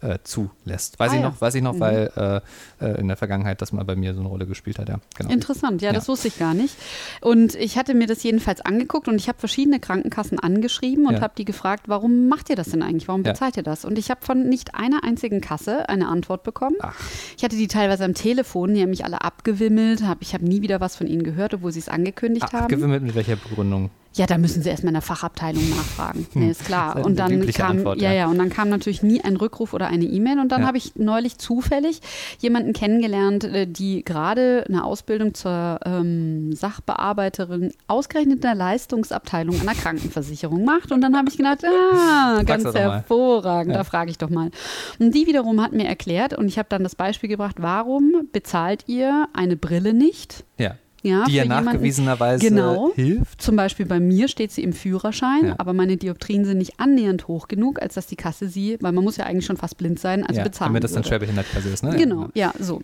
äh, 0.00 0.18
zulässt. 0.22 0.98
Weiß 0.98 1.12
ah, 1.12 1.16
ich 1.16 1.22
noch, 1.22 1.40
weiß 1.40 1.54
ich 1.54 1.62
noch, 1.62 1.74
mhm. 1.74 1.80
weil 1.80 2.42
äh, 2.80 2.84
äh, 2.84 3.00
in 3.00 3.08
der 3.08 3.16
Vergangenheit 3.16 3.60
das 3.62 3.72
mal 3.72 3.84
bei 3.84 3.96
mir 3.96 4.14
so 4.14 4.20
eine 4.20 4.28
Rolle 4.28 4.46
gespielt 4.46 4.78
hat, 4.78 4.88
ja. 4.88 5.00
Genau. 5.16 5.32
Interessant, 5.32 5.82
ja, 5.82 5.88
ja, 5.88 5.92
das 5.92 6.08
wusste 6.08 6.28
ich 6.28 6.38
gar 6.38 6.54
nicht. 6.54 6.74
Und 7.20 7.54
ich 7.54 7.76
hatte 7.76 7.94
mir 7.94 8.06
das 8.06 8.22
jedenfalls 8.22 8.60
angeguckt 8.60 9.08
und 9.08 9.16
ich 9.16 9.28
habe 9.28 9.38
verschiedene 9.38 9.80
Krankenkassen 9.80 10.38
angeschrieben 10.38 11.06
und 11.06 11.14
ja. 11.14 11.20
habe 11.20 11.34
die 11.36 11.44
gefragt, 11.44 11.84
warum 11.88 12.28
macht 12.28 12.50
ihr 12.50 12.56
das 12.56 12.70
denn 12.70 12.82
eigentlich? 12.82 13.08
Warum 13.08 13.22
bezahlt 13.22 13.56
ja. 13.56 13.60
ihr 13.60 13.64
das? 13.64 13.84
Und 13.84 13.98
ich 13.98 14.10
habe 14.10 14.24
von 14.24 14.48
nicht 14.48 14.74
einer 14.74 15.04
einzigen 15.04 15.40
Kasse 15.40 15.88
eine 15.88 16.08
Antwort 16.08 16.42
bekommen. 16.42 16.76
Ach. 16.80 16.94
Ich 17.36 17.44
hatte 17.44 17.56
die 17.56 17.68
teilweise 17.68 18.04
am 18.04 18.14
Telefon, 18.14 18.74
die 18.74 18.82
haben 18.82 18.90
mich 18.90 19.04
alle 19.04 19.22
abgewimmelt, 19.22 20.02
hab, 20.02 20.22
ich 20.22 20.34
habe 20.34 20.44
nie 20.44 20.62
wieder 20.62 20.80
was 20.80 20.96
von 20.96 21.06
ihnen 21.06 21.22
gehört, 21.22 21.54
obwohl 21.54 21.72
sie 21.72 21.80
es 21.80 21.88
angekündigt 21.88 22.46
Ach, 22.48 22.52
haben. 22.52 22.64
Abgewimmelt 22.64 23.02
mit 23.02 23.14
welcher 23.14 23.36
Begründung? 23.36 23.90
Ja, 24.18 24.26
da 24.26 24.36
müssen 24.36 24.62
Sie 24.62 24.68
erstmal 24.68 24.90
in 24.90 24.94
der 24.94 25.02
Fachabteilung 25.02 25.70
nachfragen. 25.70 26.26
Hm. 26.32 26.42
Nee, 26.42 26.50
ist 26.50 26.64
klar. 26.64 26.96
Ist 26.96 27.06
und 27.06 27.16
dann 27.18 27.46
kam, 27.52 27.78
Antwort, 27.78 28.00
ja, 28.00 28.12
ja, 28.12 28.26
und 28.26 28.36
dann 28.36 28.50
kam 28.50 28.68
natürlich 28.68 29.04
nie 29.04 29.22
ein 29.22 29.36
Rückruf 29.36 29.74
oder 29.74 29.86
eine 29.86 30.04
E-Mail. 30.04 30.40
Und 30.40 30.50
dann 30.50 30.62
ja. 30.62 30.66
habe 30.66 30.76
ich 30.76 30.96
neulich 30.96 31.38
zufällig 31.38 32.00
jemanden 32.40 32.72
kennengelernt, 32.72 33.44
äh, 33.44 33.66
die 33.66 34.04
gerade 34.04 34.64
eine 34.68 34.82
Ausbildung 34.82 35.34
zur 35.34 35.78
ähm, 35.84 36.52
Sachbearbeiterin 36.52 37.72
ausgerechnet 37.86 38.42
der 38.42 38.56
Leistungsabteilung 38.56 39.60
einer 39.60 39.74
Krankenversicherung 39.74 40.64
macht. 40.64 40.90
Und 40.90 41.00
dann 41.00 41.16
habe 41.16 41.28
ich 41.28 41.36
gedacht, 41.36 41.64
ah, 41.64 42.42
ganz 42.44 42.64
hervorragend, 42.64 43.72
ja. 43.72 43.78
da 43.78 43.84
frage 43.84 44.10
ich 44.10 44.18
doch 44.18 44.30
mal. 44.30 44.50
Und 44.98 45.14
die 45.14 45.28
wiederum 45.28 45.62
hat 45.62 45.72
mir 45.72 45.86
erklärt, 45.86 46.36
und 46.36 46.48
ich 46.48 46.58
habe 46.58 46.68
dann 46.68 46.82
das 46.82 46.96
Beispiel 46.96 47.28
gebracht, 47.28 47.56
warum 47.60 48.28
bezahlt 48.32 48.82
ihr 48.88 49.28
eine 49.32 49.56
Brille 49.56 49.94
nicht? 49.94 50.44
Ja 50.58 50.74
ja, 51.02 51.24
die 51.24 51.34
ja 51.34 51.44
nachgewiesenerweise 51.44 52.44
genau, 52.48 52.92
hilft. 52.94 53.40
Zum 53.40 53.56
Beispiel 53.56 53.86
bei 53.86 54.00
mir 54.00 54.28
steht 54.28 54.50
sie 54.52 54.62
im 54.62 54.72
Führerschein, 54.72 55.46
ja. 55.46 55.54
aber 55.58 55.72
meine 55.72 55.96
Dioptrien 55.96 56.44
sind 56.44 56.58
nicht 56.58 56.80
annähernd 56.80 57.28
hoch 57.28 57.48
genug, 57.48 57.80
als 57.80 57.94
dass 57.94 58.06
die 58.06 58.16
Kasse 58.16 58.48
sie, 58.48 58.78
weil 58.80 58.92
man 58.92 59.04
muss 59.04 59.16
ja 59.16 59.24
eigentlich 59.24 59.46
schon 59.46 59.56
fast 59.56 59.78
blind 59.78 59.98
sein, 59.98 60.24
also 60.24 60.38
ja, 60.38 60.44
bezahlen 60.44 60.70
Damit 60.70 60.84
das 60.84 60.92
dann 60.92 61.04
schwerbehindert 61.04 61.46
quasi 61.52 61.68
ist, 61.70 61.84
ne? 61.84 61.96
Genau, 61.96 62.28
ja, 62.34 62.52
so. 62.58 62.82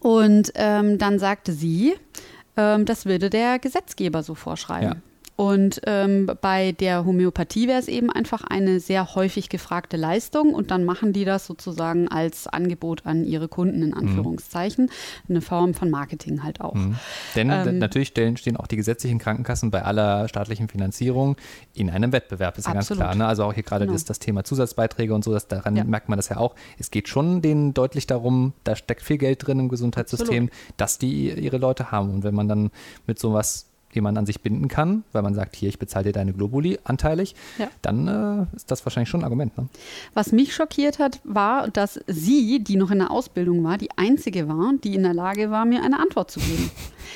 Und 0.00 0.52
ähm, 0.54 0.98
dann 0.98 1.18
sagte 1.18 1.52
sie, 1.52 1.94
ähm, 2.56 2.84
das 2.84 3.06
würde 3.06 3.30
der 3.30 3.58
Gesetzgeber 3.58 4.22
so 4.22 4.34
vorschreiben. 4.34 5.02
Und 5.36 5.80
ähm, 5.86 6.30
bei 6.40 6.72
der 6.72 7.04
Homöopathie 7.04 7.66
wäre 7.66 7.80
es 7.80 7.88
eben 7.88 8.08
einfach 8.08 8.44
eine 8.44 8.78
sehr 8.78 9.16
häufig 9.16 9.48
gefragte 9.48 9.96
Leistung 9.96 10.54
und 10.54 10.70
dann 10.70 10.84
machen 10.84 11.12
die 11.12 11.24
das 11.24 11.46
sozusagen 11.46 12.06
als 12.06 12.46
Angebot 12.46 13.04
an 13.04 13.24
ihre 13.24 13.48
Kunden 13.48 13.82
in 13.82 13.88
mhm. 13.88 13.94
Anführungszeichen. 13.94 14.84
Mhm. 14.84 14.90
Eine 15.28 15.40
Form 15.40 15.74
von 15.74 15.90
Marketing 15.90 16.44
halt 16.44 16.60
auch. 16.60 16.74
Mhm. 16.74 16.96
Denn 17.34 17.50
ähm, 17.50 17.78
natürlich 17.78 18.08
stellen, 18.08 18.36
stehen 18.36 18.56
auch 18.56 18.68
die 18.68 18.76
gesetzlichen 18.76 19.18
Krankenkassen 19.18 19.72
bei 19.72 19.82
aller 19.82 20.28
staatlichen 20.28 20.68
Finanzierung 20.68 21.36
in 21.74 21.90
einem 21.90 22.12
Wettbewerb, 22.12 22.56
ist 22.56 22.68
ja 22.68 22.74
ganz 22.74 22.88
klar. 22.88 23.14
Ne? 23.16 23.26
Also 23.26 23.42
auch 23.44 23.52
hier 23.52 23.64
gerade 23.64 23.86
genau. 23.86 23.94
das, 23.94 24.04
das 24.04 24.20
Thema 24.20 24.44
Zusatzbeiträge 24.44 25.12
und 25.12 25.24
so, 25.24 25.32
das, 25.32 25.48
daran 25.48 25.74
ja. 25.74 25.82
merkt 25.82 26.08
man 26.08 26.16
das 26.16 26.28
ja 26.28 26.36
auch. 26.36 26.54
Es 26.78 26.92
geht 26.92 27.08
schon 27.08 27.42
denen 27.42 27.74
deutlich 27.74 28.06
darum, 28.06 28.52
da 28.62 28.76
steckt 28.76 29.02
viel 29.02 29.18
Geld 29.18 29.44
drin 29.44 29.58
im 29.58 29.68
Gesundheitssystem, 29.68 30.44
Absolut. 30.44 30.74
dass 30.76 30.98
die 30.98 31.30
ihre 31.30 31.58
Leute 31.58 31.90
haben. 31.90 32.14
Und 32.14 32.22
wenn 32.22 32.34
man 32.34 32.46
dann 32.46 32.70
mit 33.08 33.18
sowas 33.18 33.66
jemand 33.94 34.18
an 34.18 34.26
sich 34.26 34.40
binden 34.40 34.68
kann, 34.68 35.04
weil 35.12 35.22
man 35.22 35.34
sagt, 35.34 35.56
hier, 35.56 35.68
ich 35.68 35.78
bezahle 35.78 36.06
dir 36.06 36.12
deine 36.12 36.32
Globuli 36.32 36.78
anteilig, 36.84 37.34
ja. 37.58 37.68
dann 37.82 38.08
äh, 38.08 38.56
ist 38.56 38.70
das 38.70 38.84
wahrscheinlich 38.84 39.08
schon 39.08 39.20
ein 39.20 39.24
Argument. 39.24 39.56
Ne? 39.56 39.68
Was 40.14 40.32
mich 40.32 40.54
schockiert 40.54 40.98
hat, 40.98 41.20
war, 41.24 41.68
dass 41.68 42.00
sie, 42.06 42.62
die 42.62 42.76
noch 42.76 42.90
in 42.90 42.98
der 42.98 43.10
Ausbildung 43.10 43.62
war, 43.64 43.78
die 43.78 43.90
einzige 43.96 44.48
war, 44.48 44.72
die 44.82 44.94
in 44.94 45.02
der 45.02 45.14
Lage 45.14 45.50
war, 45.50 45.64
mir 45.64 45.82
eine 45.82 45.98
Antwort 45.98 46.30
zu 46.30 46.40
geben. 46.40 46.70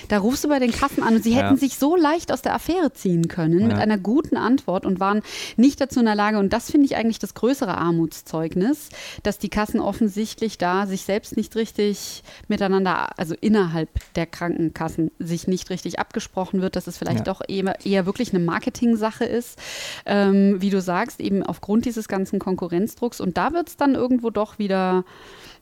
Da 0.08 0.18
rufst 0.18 0.44
du 0.44 0.48
bei 0.48 0.58
den 0.58 0.70
Kassen 0.70 1.02
an 1.02 1.16
und 1.16 1.24
sie 1.24 1.34
hätten 1.34 1.54
ja. 1.54 1.56
sich 1.56 1.76
so 1.76 1.96
leicht 1.96 2.32
aus 2.32 2.42
der 2.42 2.54
Affäre 2.54 2.92
ziehen 2.92 3.28
können 3.28 3.60
ja. 3.60 3.66
mit 3.66 3.76
einer 3.78 3.98
guten 3.98 4.36
Antwort 4.36 4.86
und 4.86 5.00
waren 5.00 5.22
nicht 5.56 5.80
dazu 5.80 6.00
in 6.00 6.06
der 6.06 6.14
Lage. 6.14 6.38
Und 6.38 6.52
das 6.52 6.70
finde 6.70 6.86
ich 6.86 6.96
eigentlich 6.96 7.18
das 7.18 7.34
größere 7.34 7.76
Armutszeugnis, 7.76 8.90
dass 9.22 9.38
die 9.38 9.48
Kassen 9.48 9.80
offensichtlich 9.80 10.58
da 10.58 10.86
sich 10.86 11.02
selbst 11.02 11.36
nicht 11.36 11.56
richtig 11.56 12.22
miteinander, 12.48 13.18
also 13.18 13.34
innerhalb 13.40 13.88
der 14.14 14.26
Krankenkassen, 14.26 15.10
sich 15.18 15.48
nicht 15.48 15.70
richtig 15.70 15.98
abgesprochen 15.98 16.60
wird 16.60 16.67
wird, 16.68 16.76
dass 16.76 16.86
es 16.86 16.98
vielleicht 16.98 17.20
ja. 17.20 17.24
doch 17.24 17.40
eher, 17.48 17.84
eher 17.84 18.04
wirklich 18.04 18.34
eine 18.34 18.44
Marketing-Sache 18.44 19.24
ist, 19.24 19.58
ähm, 20.04 20.60
wie 20.60 20.68
du 20.68 20.82
sagst, 20.82 21.18
eben 21.20 21.42
aufgrund 21.42 21.86
dieses 21.86 22.08
ganzen 22.08 22.38
Konkurrenzdrucks. 22.38 23.20
Und 23.20 23.38
da 23.38 23.54
wird 23.54 23.68
es 23.68 23.76
dann 23.76 23.94
irgendwo 23.94 24.28
doch 24.28 24.58
wieder 24.58 25.04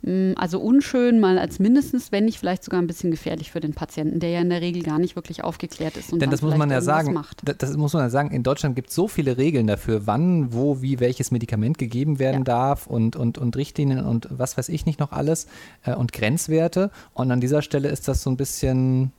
Mm, 0.03 0.33
also 0.37 0.61
unschön, 0.61 1.21
mal 1.21 1.39
als 1.39 1.59
mindestens, 1.59 2.13
wenn 2.13 2.27
nicht 2.27 2.39
vielleicht 2.39 2.65
sogar 2.65 2.81
ein 2.81 2.87
bisschen 2.87 3.11
gefährlich 3.11 3.51
für 3.51 3.61
den 3.61 3.75
Patienten, 3.75 4.21
der 4.21 4.31
ja 4.31 4.41
in 4.41 4.51
der 4.51 4.61
Regel 4.61 4.83
gar 4.83 4.99
nicht 4.99 5.17
wirklich 5.17 5.43
aufgeklärt 5.43 5.97
ist. 5.97 6.13
Und 6.13 6.21
Denn 6.21 6.31
das 6.31 6.43
muss 6.43 6.57
man 6.57 6.71
ja 6.71 6.81
sagen, 6.81 7.13
macht. 7.13 7.43
das 7.45 7.77
muss 7.77 7.93
man 7.93 8.03
ja 8.03 8.11
sagen, 8.11 8.31
in 8.31 8.43
Deutschland 8.43 8.77
gibt 8.77 8.91
es 8.91 8.95
so 8.95 9.09
viele 9.09 9.37
Regeln 9.37 9.67
dafür, 9.67 10.07
wann, 10.07 10.53
wo, 10.53 10.83
wie 10.83 11.01
welches 11.01 11.31
Medikament 11.31 11.79
gegeben 11.79 12.19
werden 12.19 12.39
ja. 12.39 12.45
darf 12.45 12.87
und, 12.87 13.17
und, 13.17 13.39
und 13.39 13.57
Richtlinien 13.57 14.05
und 14.05 14.29
was 14.31 14.57
weiß 14.57 14.69
ich 14.69 14.87
nicht 14.87 15.01
noch 15.01 15.13
alles 15.13 15.47
äh, 15.85 15.95
und 15.95 16.13
Grenzwerte. 16.13 16.91
Und 17.15 17.31
an 17.31 17.41
dieser 17.41 17.63
Stelle 17.63 17.89
ist 17.89 18.09
das 18.09 18.23
so 18.23 18.31
ein 18.31 18.37
bisschen 18.37 19.13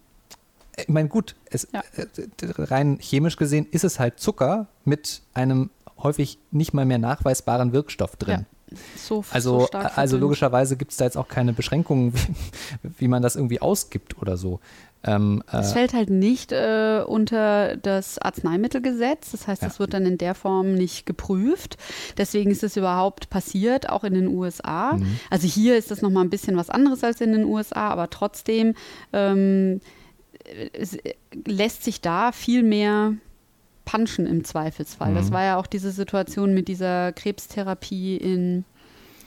ich 0.78 0.90
meine, 0.90 1.10
gut, 1.10 1.36
es, 1.50 1.68
ja. 1.74 1.82
Äh, 1.96 2.06
rein 2.58 3.00
chemisch 3.00 3.36
gesehen 3.36 3.68
ist 3.72 3.84
es 3.84 4.00
halt 4.00 4.20
Zucker 4.20 4.68
mit 4.86 5.22
einem 5.34 5.70
häufig 5.98 6.40
nicht 6.52 6.74
mal 6.74 6.86
mehr 6.86 7.00
nachweisbaren 7.00 7.74
Wirkstoff 7.74 8.16
drin. 8.16 8.46
Ja. 8.50 8.58
So, 8.98 9.24
also, 9.32 9.62
so 9.72 9.78
also 9.78 10.18
logischerweise 10.18 10.76
gibt 10.76 10.92
es 10.92 10.98
da 10.98 11.06
jetzt 11.06 11.18
auch 11.18 11.30
keine 11.30 11.54
Beschränkungen, 11.54 12.14
wie, 12.84 12.92
wie, 12.98 13.08
man 13.08 13.24
das 13.24 13.38
irgendwie 13.38 13.62
ausgibt 13.62 14.22
oder 14.22 14.36
so. 14.36 14.60
Ähm, 15.04 15.42
es 15.52 15.72
äh, 15.72 15.74
fällt 15.74 15.94
halt 15.94 16.10
nicht 16.10 16.52
äh, 16.52 17.02
unter 17.06 17.78
das 17.78 18.20
Arzneimittelgesetz. 18.20 19.32
Das 19.32 19.48
heißt, 19.48 19.62
ja. 19.62 19.70
das 19.70 19.80
wird 19.80 19.94
dann 19.94 20.06
in 20.06 20.18
der 20.18 20.36
Form 20.36 20.74
nicht 20.74 21.06
geprüft. 21.06 21.78
Deswegen 22.18 22.52
ist 22.52 22.64
es 22.64 22.76
überhaupt 22.76 23.30
passiert, 23.30 23.90
auch 23.90 24.04
in 24.04 24.14
den 24.14 24.28
USA. 24.28 24.94
Mhm. 24.94 25.20
Also 25.30 25.48
hier 25.48 25.78
ist 25.78 25.90
das 25.90 26.02
nochmal 26.02 26.26
ein 26.26 26.30
bisschen 26.30 26.58
was 26.58 26.70
anderes 26.70 27.04
als 27.06 27.22
in 27.22 27.32
den 27.32 27.46
USA, 27.46 27.90
aber 27.90 28.10
trotzdem 28.10 28.74
ähm, 29.14 29.80
lässt 31.46 31.84
sich 31.84 32.02
da 32.02 32.32
viel 32.32 32.64
mehr 32.64 33.14
punchen 33.86 34.28
im 34.28 34.44
Zweifelsfall. 34.44 35.12
Mhm. 35.12 35.16
Das 35.16 35.32
war 35.32 35.44
ja 35.44 35.58
auch 35.58 35.68
diese 35.68 35.92
Situation 35.92 36.54
mit 36.54 36.68
dieser 36.68 37.14
Krebstherapie 37.14 38.18
in 38.18 38.66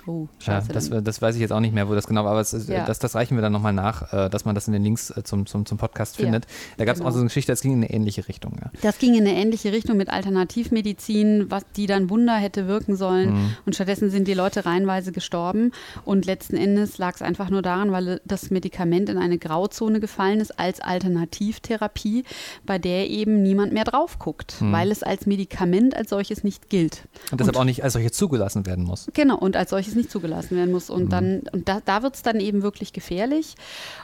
Oh, 0.07 0.29
scheiße. 0.39 0.69
Ja, 0.69 0.75
das, 0.75 0.91
das, 0.91 1.23
weiß 1.23 1.35
ich 1.35 1.41
jetzt 1.41 1.53
auch 1.53 1.61
nicht 1.61 1.75
mehr, 1.75 1.89
wo 1.89 1.95
das 1.95 2.07
genau 2.07 2.25
war, 2.25 2.33
aber 2.33 2.41
es, 2.41 2.53
ja. 2.69 2.85
das, 2.85 2.99
das, 2.99 3.15
reichen 3.15 3.37
wir 3.37 3.43
dann 3.43 3.53
nochmal 3.53 3.73
nach, 3.73 4.13
äh, 4.13 4.31
dass 4.31 4.45
man 4.45 4.55
das 4.55 4.67
in 4.67 4.73
den 4.73 4.83
Links 4.83 5.11
äh, 5.11 5.23
zum, 5.23 5.47
zum, 5.47 5.67
zum 5.67 5.79
Podcast 5.79 6.17
findet. 6.17 6.47
Ja, 6.47 6.51
da 6.79 6.85
gab 6.85 6.95
es 6.95 7.01
genau. 7.01 7.11
auch 7.11 7.13
so 7.13 7.19
eine 7.19 7.27
Geschichte, 7.27 7.53
das 7.53 7.61
ging 7.61 7.73
in 7.73 7.79
eine 7.79 7.91
ähnliche 7.91 8.27
Richtung. 8.29 8.57
Das 8.83 8.99
ging 8.99 9.15
in 9.15 9.27
eine 9.27 9.35
ähnliche 9.35 9.73
Richtung 9.73 9.97
mit 9.97 10.09
Alternativmedizin, 10.09 11.51
was 11.51 11.65
die 11.77 11.87
dann 11.87 12.11
Wunder 12.11 12.37
hätte 12.37 12.67
wirken 12.67 12.97
sollen. 12.97 13.33
Mhm. 13.33 13.57
Und 13.67 13.75
stattdessen 13.75 14.11
sind 14.11 14.27
die 14.27 14.35
Leute 14.35 14.65
reihenweise 14.65 15.13
gestorben. 15.13 15.73
Und 16.05 16.27
letzten 16.27 16.57
Endes 16.57 16.99
lag 16.99 17.15
es 17.15 17.23
einfach 17.23 17.51
nur 17.51 17.63
daran, 17.63 17.93
weil 17.93 18.21
das 18.25 18.51
Medikament 18.51 19.09
in 19.09 19.19
eine 19.19 19.39
Grauzone 19.39 20.01
gefallen 20.01 20.41
ist 20.41 20.59
als 20.59 20.81
Alternativtherapie, 20.81 22.25
bei 22.65 22.79
der 22.79 23.09
eben 23.09 23.43
niemand 23.43 23.73
mehr 23.73 23.85
drauf 23.85 24.19
guckt, 24.19 24.57
mhm. 24.61 24.73
weil 24.73 24.91
es 24.91 25.03
als 25.03 25.27
Medikament 25.27 25.97
als 25.97 26.11
solches 26.11 26.45
nicht 26.45 26.71
gilt. 26.71 27.09
Und 27.31 27.41
deshalb 27.41 27.57
und, 27.57 27.61
auch 27.61 27.65
nicht 27.65 27.85
als 27.85 27.93
solches 27.93 28.13
zugelassen 28.13 28.67
werden 28.67 28.85
muss. 28.85 29.09
Genau, 29.15 29.37
und 29.37 29.57
als 29.57 29.71
solches 29.71 29.90
nicht 29.95 30.11
zugelassen 30.11 30.57
werden 30.57 30.73
muss. 30.73 30.91
Und 30.91 31.05
mhm. 31.05 31.09
dann, 31.09 31.43
und 31.53 31.69
da, 31.69 31.81
da 31.85 32.03
wird 32.03 32.17
es 32.17 32.23
dann 32.23 32.41
eben 32.41 32.63
wirklich 32.63 32.93
gefährlich 32.93 33.55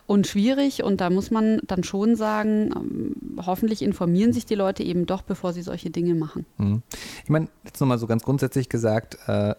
und 0.06 0.26
schwierig. 0.26 0.82
Und 0.82 1.00
da 1.00 1.10
muss 1.10 1.30
man 1.30 1.60
dann 1.66 1.84
schon 1.84 2.16
sagen, 2.16 2.70
ähm, 2.74 3.44
hoffentlich 3.44 3.82
informieren 3.82 4.32
sich 4.32 4.46
die 4.46 4.54
Leute 4.54 4.82
eben 4.82 5.06
doch, 5.06 5.22
bevor 5.22 5.52
sie 5.52 5.62
solche 5.62 5.90
Dinge 5.90 6.14
machen. 6.14 6.46
Mhm. 6.58 6.82
Ich 7.24 7.30
meine, 7.30 7.48
jetzt 7.64 7.80
nochmal 7.80 7.98
so 7.98 8.06
ganz 8.06 8.22
grundsätzlich 8.22 8.68
gesagt, 8.68 9.18
äh, 9.26 9.54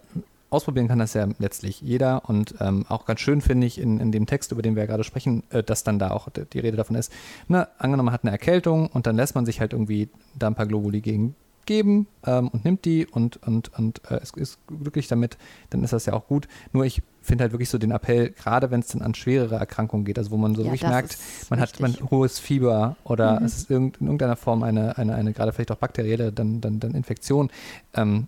ausprobieren 0.50 0.88
kann 0.88 1.00
das 1.00 1.14
ja 1.14 1.28
letztlich 1.40 1.82
jeder 1.82 2.30
und 2.30 2.56
ähm, 2.60 2.86
auch 2.88 3.06
ganz 3.06 3.20
schön 3.20 3.42
finde 3.42 3.68
ich 3.68 3.80
in, 3.80 4.00
in 4.00 4.12
dem 4.12 4.26
Text, 4.26 4.52
über 4.52 4.62
den 4.62 4.76
wir 4.76 4.84
ja 4.84 4.88
gerade 4.88 5.04
sprechen, 5.04 5.44
äh, 5.50 5.64
dass 5.64 5.84
dann 5.84 6.00
da 6.00 6.12
auch 6.12 6.30
die 6.30 6.60
Rede 6.60 6.78
davon 6.78 6.96
ist, 6.96 7.12
ne, 7.48 7.68
angenommen 7.78 8.06
man 8.06 8.14
hat 8.14 8.24
eine 8.24 8.32
Erkältung 8.32 8.88
und 8.88 9.08
dann 9.08 9.16
lässt 9.16 9.36
man 9.36 9.46
sich 9.46 9.60
halt 9.60 9.74
irgendwie 9.74 10.10
da 10.38 10.48
ein 10.48 10.56
paar 10.56 10.68
Globuli 10.68 11.02
gegen 11.02 11.36
geben 11.68 12.08
ähm, 12.26 12.48
und 12.48 12.66
nimmt 12.66 12.86
die 12.86 13.06
und, 13.06 13.38
und, 13.46 13.72
und 13.78 14.02
äh, 14.10 14.22
ist, 14.22 14.36
ist 14.36 14.58
glücklich 14.68 15.08
damit, 15.08 15.38
dann 15.70 15.84
ist 15.84 15.94
das 15.94 16.08
ja 16.08 16.14
auch 16.14 16.28
gut. 16.28 16.48
Nur 16.74 16.86
ich 16.86 17.04
finde 17.22 17.44
halt 17.44 17.52
wirklich 17.52 17.70
so 17.70 17.78
den 17.78 17.92
Appell, 17.92 18.32
gerade 18.32 18.72
wenn 18.72 18.80
es 18.80 18.88
dann 18.88 19.04
an 19.04 19.14
schwerere 19.14 19.56
Erkrankungen 19.56 20.06
geht, 20.06 20.18
also 20.18 20.32
wo 20.32 20.38
man 20.38 20.56
so 20.56 20.62
ja, 20.62 20.68
wirklich 20.68 20.82
merkt, 20.82 21.18
man 21.50 21.60
richtig. 21.60 21.84
hat 21.84 22.00
man 22.00 22.10
hohes 22.10 22.40
Fieber 22.40 22.96
oder 23.04 23.40
mhm. 23.40 23.46
es 23.46 23.58
ist 23.58 23.70
in 23.70 23.94
irgendeiner 24.00 24.36
Form 24.36 24.64
eine, 24.64 24.98
eine, 24.98 25.14
eine 25.14 25.34
gerade 25.34 25.54
vielleicht 25.54 25.72
auch 25.72 25.78
bakterielle 25.78 26.32
dann, 26.32 26.60
dann, 26.62 26.80
dann 26.80 26.96
Infektion, 26.96 27.52
ähm, 27.94 28.28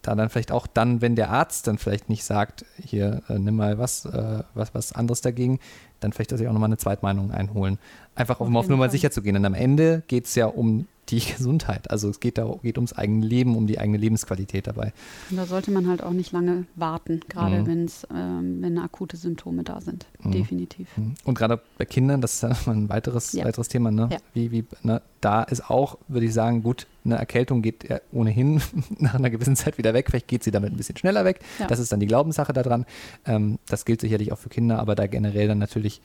da 0.00 0.14
dann 0.14 0.28
vielleicht 0.28 0.52
auch 0.52 0.66
dann, 0.66 1.00
wenn 1.00 1.16
der 1.16 1.30
Arzt 1.30 1.66
dann 1.66 1.78
vielleicht 1.78 2.08
nicht 2.08 2.24
sagt, 2.24 2.64
hier 2.76 3.22
äh, 3.28 3.38
nimm 3.38 3.56
mal 3.56 3.78
was, 3.78 4.04
äh, 4.04 4.42
was, 4.54 4.74
was 4.74 4.92
anderes 4.92 5.20
dagegen, 5.20 5.58
dann 6.00 6.12
vielleicht 6.12 6.32
dass 6.32 6.40
ich 6.40 6.48
auch 6.48 6.52
nochmal 6.52 6.68
eine 6.68 6.76
Zweitmeinung 6.76 7.30
einholen. 7.30 7.78
Einfach 8.14 8.40
um 8.40 8.56
auf 8.56 8.68
Nummer 8.68 8.90
sicher 8.90 9.10
zu 9.10 9.22
gehen. 9.22 9.34
Denn 9.34 9.44
am 9.44 9.54
Ende 9.54 10.02
geht 10.06 10.26
es 10.26 10.34
ja 10.34 10.46
um 10.46 10.86
die 11.08 11.20
Gesundheit. 11.36 11.90
Also 11.90 12.08
es 12.08 12.20
geht, 12.20 12.38
da, 12.38 12.54
geht 12.62 12.78
ums 12.78 12.92
eigene 12.92 13.24
Leben, 13.24 13.56
um 13.56 13.66
die 13.66 13.78
eigene 13.78 13.98
Lebensqualität 13.98 14.66
dabei. 14.66 14.92
Und 15.30 15.36
da 15.36 15.46
sollte 15.46 15.70
man 15.70 15.88
halt 15.88 16.02
auch 16.02 16.12
nicht 16.12 16.32
lange 16.32 16.66
warten, 16.76 17.20
gerade 17.28 17.60
mhm. 17.60 17.66
wenn's, 17.66 18.06
ähm, 18.14 18.62
wenn 18.62 18.78
akute 18.78 19.16
Symptome 19.16 19.62
da 19.64 19.80
sind. 19.80 20.06
Mhm. 20.22 20.32
Definitiv. 20.32 20.88
Mhm. 20.96 21.14
Und 21.24 21.36
gerade 21.36 21.60
bei 21.78 21.84
Kindern, 21.84 22.20
das 22.20 22.34
ist 22.34 22.42
ja 22.42 22.56
ein 22.70 22.88
weiteres, 22.88 23.32
ja. 23.32 23.44
weiteres 23.44 23.68
Thema, 23.68 23.90
ne? 23.90 24.08
Ja. 24.10 24.18
Wie, 24.32 24.50
wie, 24.50 24.64
ne? 24.82 25.02
Da 25.20 25.42
ist 25.42 25.70
auch, 25.70 25.98
würde 26.08 26.26
ich 26.26 26.34
sagen, 26.34 26.62
gut, 26.62 26.86
eine 27.04 27.16
Erkältung 27.16 27.62
geht 27.62 27.88
ja 27.88 28.00
ohnehin 28.12 28.60
nach 28.98 29.14
einer 29.14 29.30
gewissen 29.30 29.56
Zeit 29.56 29.78
wieder 29.78 29.94
weg. 29.94 30.06
Vielleicht 30.10 30.28
geht 30.28 30.44
sie 30.44 30.50
damit 30.50 30.72
ein 30.72 30.76
bisschen 30.76 30.96
schneller 30.96 31.24
weg. 31.24 31.40
Ja. 31.58 31.66
Das 31.66 31.78
ist 31.78 31.92
dann 31.92 32.00
die 32.00 32.06
Glaubenssache 32.06 32.52
daran. 32.52 32.84
Ähm, 33.26 33.58
das 33.66 33.84
gilt 33.84 34.00
sicherlich 34.00 34.32
auch 34.32 34.38
für 34.38 34.48
Kinder, 34.48 34.78
aber 34.78 34.94
da 34.94 35.06
generell 35.06 35.48
dann 35.48 35.58
natürlich, 35.58 36.00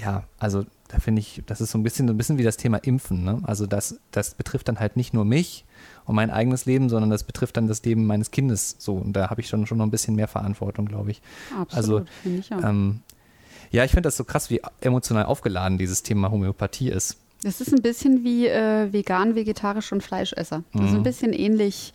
ja, 0.00 0.24
also 0.38 0.64
da 0.88 0.98
finde 0.98 1.20
ich, 1.20 1.42
das 1.46 1.60
ist 1.60 1.70
so 1.70 1.78
ein 1.78 1.82
bisschen, 1.82 2.08
so 2.08 2.14
ein 2.14 2.16
bisschen 2.16 2.38
wie 2.38 2.42
das 2.42 2.56
Thema 2.56 2.78
Impfen. 2.78 3.24
Ne? 3.24 3.40
Also 3.44 3.66
das, 3.66 4.00
das 4.10 4.34
betrifft 4.34 4.68
dann 4.68 4.80
halt 4.80 4.96
nicht 4.96 5.12
nur 5.12 5.24
mich 5.24 5.64
und 6.06 6.14
mein 6.14 6.30
eigenes 6.30 6.64
Leben, 6.64 6.88
sondern 6.88 7.10
das 7.10 7.24
betrifft 7.24 7.56
dann 7.56 7.68
das 7.68 7.84
Leben 7.84 8.06
meines 8.06 8.30
Kindes 8.30 8.76
so. 8.78 8.94
Und 8.94 9.12
da 9.12 9.28
habe 9.28 9.40
ich 9.40 9.48
schon, 9.48 9.66
schon 9.66 9.78
noch 9.78 9.86
ein 9.86 9.90
bisschen 9.90 10.14
mehr 10.14 10.28
Verantwortung, 10.28 10.86
glaube 10.86 11.10
ich. 11.10 11.20
Absolut, 11.58 12.06
also, 12.24 12.38
ich 12.38 12.54
auch. 12.54 12.64
Ähm, 12.64 13.00
ja, 13.70 13.84
ich 13.84 13.90
finde 13.90 14.06
das 14.06 14.16
so 14.16 14.24
krass, 14.24 14.48
wie 14.48 14.62
emotional 14.80 15.26
aufgeladen 15.26 15.76
dieses 15.76 16.02
Thema 16.02 16.30
Homöopathie 16.30 16.88
ist. 16.88 17.18
Das 17.42 17.60
ist 17.60 17.72
ein 17.72 17.82
bisschen 17.82 18.24
wie 18.24 18.48
äh, 18.48 18.92
vegan, 18.92 19.36
vegetarisch 19.36 19.92
und 19.92 20.02
Fleischesser. 20.02 20.64
Das 20.72 20.86
ist 20.86 20.90
ein 20.90 20.98
mhm. 20.98 21.02
bisschen 21.04 21.32
ähnlich 21.32 21.92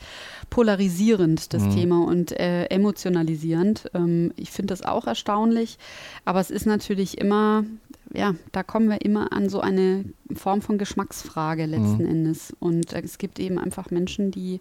polarisierend, 0.50 1.54
das 1.54 1.64
mhm. 1.64 1.76
Thema, 1.76 2.06
und 2.06 2.32
äh, 2.32 2.66
emotionalisierend. 2.66 3.90
Ähm, 3.94 4.32
ich 4.38 4.52
finde 4.52 4.72
das 4.74 4.84
auch 4.84 5.06
erstaunlich. 5.06 5.78
Aber 6.24 6.40
es 6.40 6.50
ist 6.50 6.66
natürlich 6.66 7.18
immer, 7.18 7.66
ja, 8.14 8.36
da 8.52 8.64
kommen 8.64 8.90
wir 8.90 9.02
immer 9.02 9.32
an 9.34 9.50
so 9.50 9.60
eine 9.62 10.06
Form 10.34 10.62
von 10.62 10.78
Geschmacksfrage 10.78 11.66
letzten 11.66 12.04
mhm. 12.04 12.10
Endes. 12.10 12.54
Und 12.60 12.94
äh, 12.94 13.02
es 13.04 13.18
gibt 13.18 13.40
eben 13.40 13.60
einfach 13.60 13.92
Menschen, 13.92 14.32
die 14.32 14.60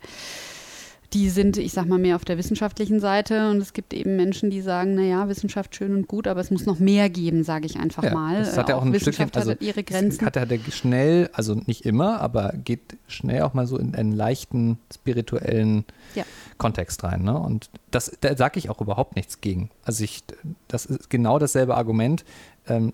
die 1.13 1.29
sind, 1.29 1.59
ich 1.59 1.73
sag 1.73 1.87
mal, 1.87 1.99
mehr 1.99 2.17
auf 2.17 2.25
der 2.25 2.39
wissenschaftlichen 2.39 2.99
Seite 2.99 3.51
und 3.51 3.59
es 3.59 3.73
gibt 3.73 3.93
eben 3.93 4.17
Menschen, 4.17 4.51
die 4.51 4.63
sagen, 4.63 4.95
naja, 4.95 5.29
Wissenschaft 5.29 5.77
schön 5.77 5.95
und 5.95 6.09
gut, 6.09 6.27
aber 6.27 6.41
es 6.41 6.51
muss 6.51 6.65
noch 6.65 6.79
mehr 6.79 7.11
geben, 7.11 7.45
sage 7.45 7.67
ich 7.67 7.77
einfach 7.77 8.05
ja, 8.05 8.15
mal. 8.15 8.39
Das 8.39 8.57
hat 8.57 8.69
ja 8.69 8.77
auch, 8.77 8.81
auch 8.81 8.85
ein 8.87 8.93
Wissenschaft 8.93 9.35
Stückchen, 9.35 9.41
also 9.41 9.51
hat 9.53 9.63
ihre 9.63 9.85
Grenzen. 9.85 10.25
Hat 10.25 10.37
er 10.37 10.49
schnell, 10.71 11.29
also 11.33 11.55
nicht 11.67 11.85
immer, 11.85 12.21
aber 12.21 12.55
geht 12.65 12.97
schnell 13.09 13.43
auch 13.43 13.53
mal 13.53 13.67
so 13.67 13.77
in 13.77 13.95
einen 13.95 14.13
leichten 14.13 14.79
spirituellen 14.93 15.85
ja. 16.15 16.25
Kontext 16.57 17.05
rein. 17.05 17.23
Ne? 17.23 17.39
Und 17.39 17.69
das, 17.91 18.17
da 18.21 18.35
sage 18.37 18.59
ich 18.59 18.71
auch 18.71 18.81
überhaupt 18.81 19.17
nichts 19.17 19.41
gegen. 19.41 19.71
Also 19.85 20.05
ich, 20.05 20.23
das 20.69 20.87
ist 20.87 21.11
genau 21.11 21.39
dasselbe 21.39 21.77
Argument. 21.77 22.25
Ähm, 22.69 22.93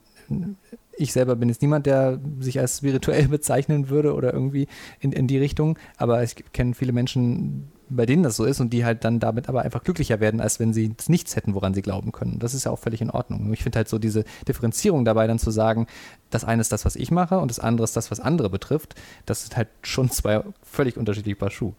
ich 0.97 1.13
selber 1.13 1.37
bin 1.37 1.49
jetzt 1.49 1.63
niemand, 1.63 1.87
der 1.87 2.21
sich 2.41 2.59
als 2.59 2.79
spirituell 2.79 3.29
bezeichnen 3.29 3.89
würde 3.89 4.15
oder 4.15 4.33
irgendwie 4.33 4.67
in, 5.01 5.13
in 5.13 5.27
die 5.27 5.39
Richtung, 5.39 5.79
aber 5.97 6.23
ich 6.23 6.35
kenne 6.53 6.75
viele 6.75 6.93
Menschen, 6.93 7.73
bei 7.91 8.07
denen 8.07 8.23
das 8.23 8.37
so 8.37 8.45
ist 8.45 8.61
und 8.61 8.73
die 8.73 8.85
halt 8.85 9.05
dann 9.05 9.21
damit 9.21 9.49
aber 9.49 9.63
einfach 9.63 9.83
glücklicher 9.83 10.21
werden, 10.21 10.41
als 10.41 10.61
wenn 10.61 10.73
sie 10.73 10.95
nichts 11.09 11.37
hätten, 11.37 11.55
woran 11.55 11.75
sie 11.75 11.83
glauben 11.83 12.13
können. 12.13 12.39
Das 12.39 12.55
ist 12.55 12.65
ja 12.65 12.71
auch 12.71 12.79
völlig 12.79 13.01
in 13.01 13.11
Ordnung. 13.11 13.53
Ich 13.53 13.63
finde 13.63 13.79
halt 13.79 13.89
so 13.89 13.99
diese 13.99 14.25
Differenzierung 14.47 15.05
dabei 15.05 15.27
dann 15.27 15.39
zu 15.39 15.51
sagen, 15.51 15.87
das 16.31 16.45
eine 16.45 16.61
ist 16.61 16.73
das, 16.73 16.85
was 16.85 16.97
ich 16.97 17.11
mache 17.11 17.39
und 17.39 17.51
das 17.51 17.59
andere 17.59 17.85
ist 17.85 17.97
das, 17.97 18.11
was 18.11 18.21
andere 18.21 18.51
betrifft. 18.51 18.95
Das 19.27 19.43
sind 19.43 19.57
halt 19.57 19.69
schon 19.83 20.11
zwei 20.11 20.43
völlig 20.63 20.97
unterschiedliche 20.97 21.37
Paar 21.37 21.51
Schuhe. 21.51 21.73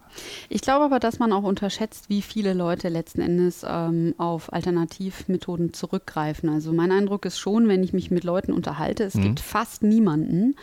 Ich 0.49 0.61
glaube 0.61 0.85
aber, 0.85 0.99
dass 0.99 1.19
man 1.19 1.31
auch 1.31 1.43
unterschätzt, 1.43 2.09
wie 2.09 2.21
viele 2.21 2.53
Leute 2.53 2.89
letzten 2.89 3.21
Endes 3.21 3.65
ähm, 3.67 4.15
auf 4.17 4.51
Alternativmethoden 4.51 5.73
zurückgreifen. 5.73 6.49
Also 6.49 6.73
mein 6.73 6.91
Eindruck 6.91 7.25
ist 7.25 7.39
schon, 7.39 7.67
wenn 7.67 7.83
ich 7.83 7.93
mich 7.93 8.09
mit 8.09 8.23
Leuten 8.23 8.51
unterhalte, 8.51 9.03
es 9.03 9.15
mhm. 9.15 9.23
gibt 9.23 9.39
fast 9.39 9.83
niemanden, 9.83 10.55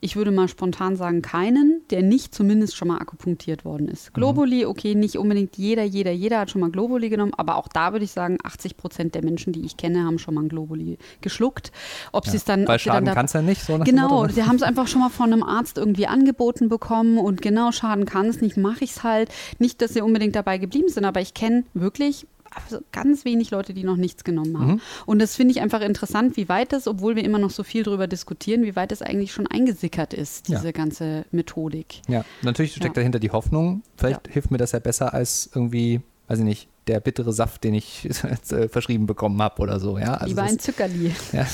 ich 0.00 0.16
würde 0.16 0.30
mal 0.30 0.48
spontan 0.48 0.96
sagen, 0.96 1.22
keinen, 1.22 1.82
der 1.90 2.02
nicht 2.02 2.34
zumindest 2.34 2.76
schon 2.76 2.88
mal 2.88 2.98
akupunktiert 2.98 3.64
worden 3.64 3.88
ist. 3.88 4.10
Mhm. 4.10 4.14
Globuli, 4.14 4.66
okay, 4.66 4.94
nicht 4.94 5.16
unbedingt 5.16 5.56
jeder, 5.56 5.82
jeder, 5.82 6.12
jeder 6.12 6.40
hat 6.40 6.50
schon 6.50 6.60
mal 6.60 6.70
Globuli 6.70 7.08
genommen, 7.08 7.32
aber 7.36 7.56
auch 7.56 7.68
da 7.68 7.92
würde 7.92 8.04
ich 8.04 8.12
sagen, 8.12 8.38
80 8.42 8.76
Prozent 8.76 9.14
der 9.14 9.24
Menschen, 9.24 9.52
die 9.52 9.64
ich 9.64 9.76
kenne, 9.76 10.04
haben 10.04 10.18
schon 10.18 10.34
mal 10.34 10.42
ein 10.42 10.48
Globuli 10.48 10.98
geschluckt. 11.20 11.72
Ob 12.12 12.26
ja, 12.26 12.30
sie 12.30 12.36
es 12.36 12.44
dann. 12.44 12.66
Weil 12.68 12.78
Schaden 12.78 13.12
kann 13.12 13.26
es 13.26 13.32
ja 13.32 13.42
nicht, 13.42 13.62
so 13.62 13.78
Genau, 13.78 14.26
ne? 14.26 14.32
sie 14.32 14.44
haben 14.44 14.56
es 14.56 14.62
einfach 14.62 14.86
schon 14.86 15.00
mal 15.00 15.10
von 15.10 15.32
einem 15.32 15.42
Arzt 15.42 15.78
irgendwie 15.78 16.06
angeboten 16.06 16.68
bekommen 16.68 17.18
und 17.18 17.42
genau, 17.42 17.72
Schaden 17.72 18.04
kann 18.04 18.26
es 18.26 18.40
nicht, 18.40 18.56
mache 18.56 18.84
ich 18.84 18.90
es 18.90 19.02
halt. 19.02 19.30
Nicht, 19.58 19.82
dass 19.82 19.94
sie 19.94 20.00
unbedingt 20.00 20.36
dabei 20.36 20.58
geblieben 20.58 20.88
sind, 20.88 21.04
aber 21.04 21.20
ich 21.20 21.34
kenne 21.34 21.64
wirklich 21.74 22.26
also 22.54 22.80
ganz 22.92 23.24
wenig 23.24 23.50
Leute, 23.50 23.74
die 23.74 23.84
noch 23.84 23.96
nichts 23.96 24.24
genommen 24.24 24.58
haben. 24.58 24.70
Mhm. 24.72 24.80
Und 25.06 25.18
das 25.20 25.36
finde 25.36 25.52
ich 25.52 25.60
einfach 25.60 25.80
interessant, 25.80 26.36
wie 26.36 26.48
weit 26.48 26.72
das, 26.72 26.86
obwohl 26.86 27.16
wir 27.16 27.24
immer 27.24 27.38
noch 27.38 27.50
so 27.50 27.62
viel 27.62 27.82
darüber 27.82 28.06
diskutieren, 28.06 28.62
wie 28.64 28.76
weit 28.76 28.90
das 28.90 29.02
eigentlich 29.02 29.32
schon 29.32 29.46
eingesickert 29.46 30.14
ist, 30.14 30.48
diese 30.48 30.66
Ja. 30.66 30.72
ganze 30.72 31.24
Methodik. 31.30 32.02
Ja, 32.08 32.24
natürlich 32.42 32.72
steckt 32.72 32.96
Ja. 32.96 33.00
dahinter 33.00 33.18
die 33.18 33.30
Hoffnung. 33.30 33.82
Vielleicht 33.96 34.26
Ja. 34.26 34.32
hilft 34.32 34.50
mir 34.50 34.58
das 34.58 34.72
ja 34.72 34.78
besser 34.78 35.14
als 35.14 35.50
irgendwie, 35.54 36.00
weiß 36.28 36.38
ich 36.40 36.44
nicht, 36.44 36.68
der 36.86 37.00
bittere 37.00 37.32
Saft, 37.34 37.64
den 37.64 37.74
ich 37.74 38.04
jetzt, 38.24 38.52
äh, 38.52 38.68
verschrieben 38.68 39.06
bekommen 39.06 39.40
habe 39.42 39.60
oder 39.60 39.78
so. 39.78 39.98
Ja, 39.98 40.14
also 40.14 40.26
Lieber 40.26 40.42
ein 40.42 40.58
Zückerli. 40.58 41.12
Ja. 41.32 41.46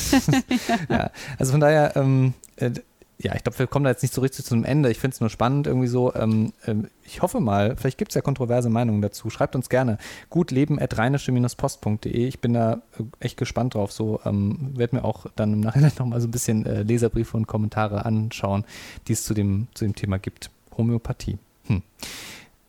ja. 0.88 1.10
Also 1.38 1.52
von 1.52 1.60
daher, 1.60 1.96
ähm, 1.96 2.34
äh, 2.56 2.70
ja, 3.18 3.34
ich 3.34 3.44
glaube, 3.44 3.58
wir 3.58 3.66
kommen 3.66 3.84
da 3.84 3.90
jetzt 3.90 4.02
nicht 4.02 4.12
so 4.12 4.20
richtig 4.20 4.44
zu 4.44 4.54
einem 4.54 4.64
Ende. 4.64 4.90
Ich 4.90 4.98
finde 4.98 5.14
es 5.14 5.20
nur 5.20 5.30
spannend 5.30 5.66
irgendwie 5.68 5.86
so. 5.86 6.12
Ähm, 6.14 6.52
ähm, 6.66 6.88
ich 7.04 7.22
hoffe 7.22 7.40
mal, 7.40 7.76
vielleicht 7.76 7.96
gibt 7.96 8.10
es 8.10 8.16
ja 8.16 8.22
kontroverse 8.22 8.70
Meinungen 8.70 9.02
dazu. 9.02 9.30
Schreibt 9.30 9.54
uns 9.54 9.68
gerne. 9.68 9.98
gutleben.rheinische-post.de. 10.30 12.26
Ich 12.26 12.40
bin 12.40 12.54
da 12.54 12.82
äh, 12.98 13.04
echt 13.20 13.36
gespannt 13.36 13.74
drauf. 13.74 13.92
So 13.92 14.20
ähm, 14.24 14.72
werde 14.74 14.96
mir 14.96 15.04
auch 15.04 15.26
dann 15.36 15.52
im 15.52 15.60
Nachhinein 15.60 15.92
nochmal 15.98 16.20
so 16.20 16.26
ein 16.26 16.32
bisschen 16.32 16.66
äh, 16.66 16.82
Leserbriefe 16.82 17.36
und 17.36 17.46
Kommentare 17.46 18.04
anschauen, 18.04 18.64
die 19.06 19.12
es 19.12 19.22
zu 19.22 19.32
dem, 19.32 19.68
zu 19.74 19.84
dem 19.84 19.94
Thema 19.94 20.18
gibt. 20.18 20.50
Homöopathie. 20.76 21.38
Hm. 21.66 21.82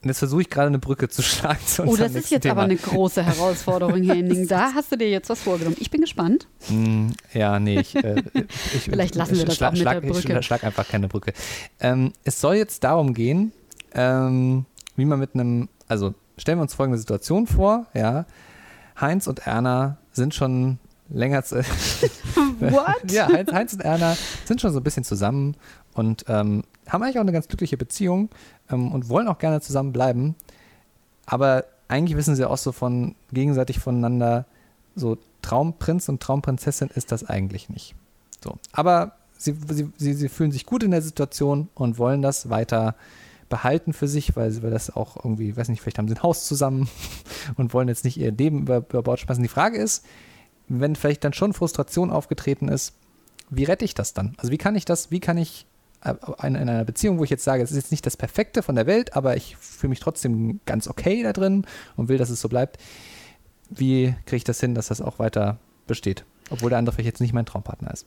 Und 0.05 0.09
jetzt 0.09 0.19
versuche 0.19 0.41
ich 0.41 0.49
gerade 0.51 0.67
eine 0.67 0.77
Brücke 0.77 1.09
zu 1.09 1.21
schlagen 1.23 1.57
zu 1.65 1.83
Oh, 1.83 1.95
das 1.95 2.13
ist 2.13 2.29
jetzt 2.29 2.43
Thema. 2.43 2.51
aber 2.53 2.61
eine 2.63 2.75
große 2.75 3.23
Herausforderung, 3.23 4.03
Henning. 4.09 4.47
Da 4.47 4.71
hast 4.75 4.91
du 4.91 4.97
dir 4.97 5.09
jetzt 5.09 5.29
was 5.29 5.41
vorgenommen. 5.41 5.75
Ich 5.79 5.89
bin 5.89 6.01
gespannt. 6.01 6.47
Hm, 6.67 7.11
Ja, 7.33 7.59
nee, 7.59 7.79
ich, 7.79 7.95
äh, 7.95 8.21
ich 8.35 8.83
Vielleicht 8.83 9.15
lassen 9.15 9.35
wir 9.35 9.45
das 9.45 9.55
schlag, 9.55 9.69
auch 9.69 9.73
mit 9.73 9.81
schlag, 9.81 10.01
der 10.01 10.07
Brücke. 10.09 10.39
Ich 10.39 10.45
schlag 10.45 10.63
einfach 10.63 10.87
keine 10.87 11.07
Brücke. 11.07 11.33
Ähm, 11.79 12.13
es 12.23 12.39
soll 12.39 12.55
jetzt 12.55 12.83
darum 12.83 13.15
gehen, 13.15 13.51
ähm, 13.95 14.65
wie 14.95 15.05
man 15.05 15.19
mit 15.19 15.33
einem, 15.33 15.69
also 15.87 16.13
stellen 16.37 16.59
wir 16.59 16.63
uns 16.63 16.75
folgende 16.75 16.99
Situation 16.99 17.47
vor, 17.47 17.87
ja, 17.95 18.25
Heinz 19.01 19.25
und 19.25 19.47
Erna 19.47 19.97
sind 20.11 20.35
schon 20.35 20.77
länger, 21.09 21.43
What? 22.59 23.11
ja, 23.11 23.27
Heinz, 23.27 23.51
Heinz 23.51 23.73
und 23.73 23.81
Erna 23.81 24.15
sind 24.45 24.61
schon 24.61 24.71
so 24.71 24.79
ein 24.79 24.83
bisschen 24.83 25.03
zusammen 25.03 25.55
und 25.95 26.25
ähm, 26.27 26.63
haben 26.87 27.01
eigentlich 27.01 27.17
auch 27.17 27.21
eine 27.21 27.31
ganz 27.31 27.47
glückliche 27.47 27.77
Beziehung 27.77 28.29
ähm, 28.69 28.91
und 28.91 29.09
wollen 29.09 29.27
auch 29.27 29.39
gerne 29.39 29.59
zusammen 29.61 29.91
bleiben. 29.91 30.35
Aber 31.25 31.65
eigentlich 31.87 32.15
wissen 32.17 32.35
sie 32.35 32.47
auch 32.47 32.57
so 32.57 32.71
von 32.71 33.15
gegenseitig 33.33 33.79
voneinander, 33.79 34.45
so 34.95 35.17
Traumprinz 35.41 36.07
und 36.09 36.21
Traumprinzessin 36.21 36.89
ist 36.93 37.11
das 37.11 37.23
eigentlich 37.23 37.69
nicht. 37.69 37.95
So. 38.43 38.57
Aber 38.71 39.13
sie, 39.37 39.55
sie, 39.69 39.89
sie, 39.97 40.13
sie 40.13 40.29
fühlen 40.29 40.51
sich 40.51 40.65
gut 40.65 40.83
in 40.83 40.91
der 40.91 41.01
Situation 41.01 41.69
und 41.73 41.97
wollen 41.97 42.21
das 42.21 42.49
weiter 42.49 42.95
behalten 43.49 43.93
für 43.93 44.07
sich, 44.07 44.35
weil, 44.35 44.51
sie- 44.51 44.61
das 44.61 44.95
auch 44.95 45.17
irgendwie, 45.23 45.55
weiß 45.55 45.69
nicht, 45.69 45.81
vielleicht 45.81 45.97
haben 45.99 46.07
sie 46.07 46.15
ein 46.15 46.23
Haus 46.23 46.45
zusammen 46.47 46.89
und 47.57 47.73
wollen 47.73 47.87
jetzt 47.87 48.03
nicht 48.05 48.17
ihr 48.17 48.31
Leben 48.31 48.61
über, 48.61 48.77
über 48.77 49.03
Bord 49.03 49.19
schmeißen. 49.19 49.43
Die 49.43 49.49
Frage 49.49 49.77
ist, 49.77 50.05
wenn 50.67 50.95
vielleicht 50.95 51.23
dann 51.23 51.33
schon 51.33 51.53
Frustration 51.53 52.09
aufgetreten 52.11 52.67
ist, 52.67 52.93
wie 53.51 53.63
rette 53.65 53.85
ich 53.85 53.93
das 53.93 54.13
dann? 54.13 54.33
Also 54.37 54.51
wie 54.51 54.57
kann 54.57 54.75
ich 54.75 54.85
das, 54.85 55.11
wie 55.11 55.19
kann 55.19 55.37
ich 55.37 55.67
in, 56.05 56.55
in 56.55 56.69
einer 56.69 56.85
Beziehung, 56.85 57.19
wo 57.19 57.23
ich 57.23 57.29
jetzt 57.29 57.43
sage, 57.43 57.63
es 57.63 57.71
ist 57.71 57.77
jetzt 57.77 57.91
nicht 57.91 58.05
das 58.05 58.17
Perfekte 58.17 58.61
von 58.63 58.75
der 58.75 58.87
Welt, 58.87 59.15
aber 59.15 59.35
ich 59.35 59.57
fühle 59.57 59.89
mich 59.89 59.99
trotzdem 59.99 60.59
ganz 60.65 60.87
okay 60.87 61.23
da 61.23 61.33
drin 61.33 61.65
und 61.95 62.07
will, 62.07 62.17
dass 62.17 62.29
es 62.29 62.41
so 62.41 62.49
bleibt, 62.49 62.77
wie 63.69 64.15
kriege 64.25 64.37
ich 64.37 64.43
das 64.43 64.59
hin, 64.59 64.75
dass 64.75 64.87
das 64.87 65.01
auch 65.01 65.19
weiter 65.19 65.57
besteht? 65.87 66.23
Obwohl 66.49 66.69
der 66.69 66.79
andere 66.79 66.95
vielleicht 66.95 67.07
jetzt 67.07 67.21
nicht 67.21 67.33
mein 67.33 67.45
Traumpartner 67.45 67.91
ist. 67.91 68.05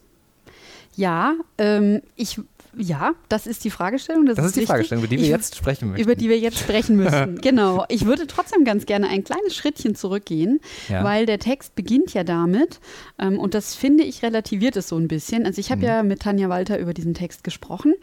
Ja, 0.99 1.35
ähm, 1.59 2.03
ich, 2.17 2.41
ja, 2.77 3.13
das 3.29 3.47
ist 3.47 3.63
die 3.65 3.71
Fragestellung. 3.71 4.27
Das, 4.27 4.35
Das 4.37 4.47
ist 4.47 4.57
die 4.57 4.61
richtig. 4.61 4.71
Fragestellung, 4.71 5.05
über 5.05 5.09
die 5.11 5.17
wir 5.19 5.25
Ich- 5.25 5.31
jetzt 5.31 5.55
sprechen 5.57 5.89
möchten. 5.91 6.03
Über 6.03 6.15
die 6.17 6.29
wir 6.29 6.39
jetzt 6.39 6.59
sprechen 6.59 6.97
müssen. 7.03 7.41
genau. 7.41 7.85
Ich 7.89 8.05
würde 8.05 8.27
trotzdem 8.27 8.65
ganz 8.65 8.85
gerne 8.85 9.09
ein 9.09 9.23
kleines 9.23 9.55
Schrittchen 9.55 9.95
zurückgehen, 9.95 10.59
Ja. 10.89 11.05
weil 11.05 11.25
der 11.25 11.39
Text 11.39 11.77
beginnt 11.77 12.15
ja 12.15 12.25
damit, 12.25 12.81
ähm, 13.21 13.39
und 13.39 13.55
das 13.55 13.77
finde 13.77 14.03
ich 14.03 14.23
relativiert 14.25 14.77
es 14.77 14.89
so 14.89 14.97
ein 14.97 15.07
bisschen. 15.07 15.47
Also 15.47 15.61
ich 15.61 15.71
habe 15.71 15.83
Mhm. 15.83 15.87
ja 15.87 16.03
mit 16.03 16.21
Tanja 16.23 16.49
Walter 16.49 16.79
über 16.81 16.93
diesen 16.95 17.15
Text 17.15 17.45
gesprochen 17.45 17.95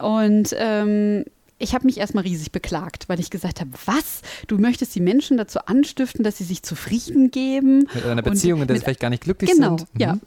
und 0.00 0.54
ähm, 0.58 1.24
ich 1.58 1.74
habe 1.74 1.86
mich 1.86 1.98
erstmal 1.98 2.24
riesig 2.24 2.52
beklagt, 2.52 3.08
weil 3.08 3.18
ich 3.20 3.30
gesagt 3.30 3.60
habe, 3.60 3.70
was? 3.86 4.22
Du 4.46 4.58
möchtest 4.58 4.94
die 4.94 5.00
Menschen 5.00 5.36
dazu 5.36 5.58
anstiften, 5.66 6.22
dass 6.22 6.38
sie 6.38 6.44
sich 6.44 6.62
zufrieden 6.62 7.30
geben. 7.30 7.88
mit 7.94 8.04
einer 8.04 8.22
Beziehung, 8.22 8.62
in 8.62 8.68
der 8.68 8.76
sie 8.76 8.82
vielleicht 8.84 9.00
gar 9.00 9.10
nicht 9.10 9.24
glücklich 9.24 9.50
Genau, 9.50 9.76
sind. 9.78 9.94
Mhm. 9.94 10.00
ja. 10.00 10.18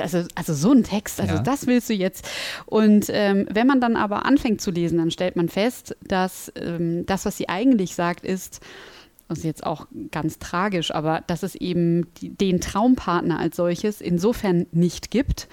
Also, 0.00 0.24
also 0.34 0.54
so 0.54 0.72
ein 0.72 0.82
Text, 0.82 1.20
also 1.20 1.34
Ja. 1.34 1.40
das 1.40 1.66
willst 1.66 1.88
du 1.88 1.94
jetzt. 1.94 2.28
Und 2.66 3.06
ähm, 3.10 3.46
wenn 3.50 3.66
man 3.66 3.80
dann 3.80 3.96
aber 3.96 4.26
anfängt 4.26 4.60
zu 4.60 4.70
lesen, 4.70 4.98
dann 4.98 5.10
stellt 5.10 5.36
man 5.36 5.48
fest, 5.48 5.96
dass 6.06 6.52
ähm, 6.56 7.06
das, 7.06 7.24
was 7.24 7.36
sie 7.36 7.48
eigentlich 7.48 7.94
sagt, 7.94 8.24
ist, 8.24 8.60
das 9.32 9.38
ist 9.40 9.44
jetzt 9.44 9.66
auch 9.66 9.86
ganz 10.10 10.38
tragisch, 10.38 10.94
aber 10.94 11.22
dass 11.26 11.42
es 11.42 11.54
eben 11.54 12.06
die, 12.18 12.30
den 12.30 12.60
Traumpartner 12.60 13.38
als 13.38 13.56
solches 13.56 14.00
insofern 14.00 14.66
nicht 14.72 15.10
gibt, 15.10 15.48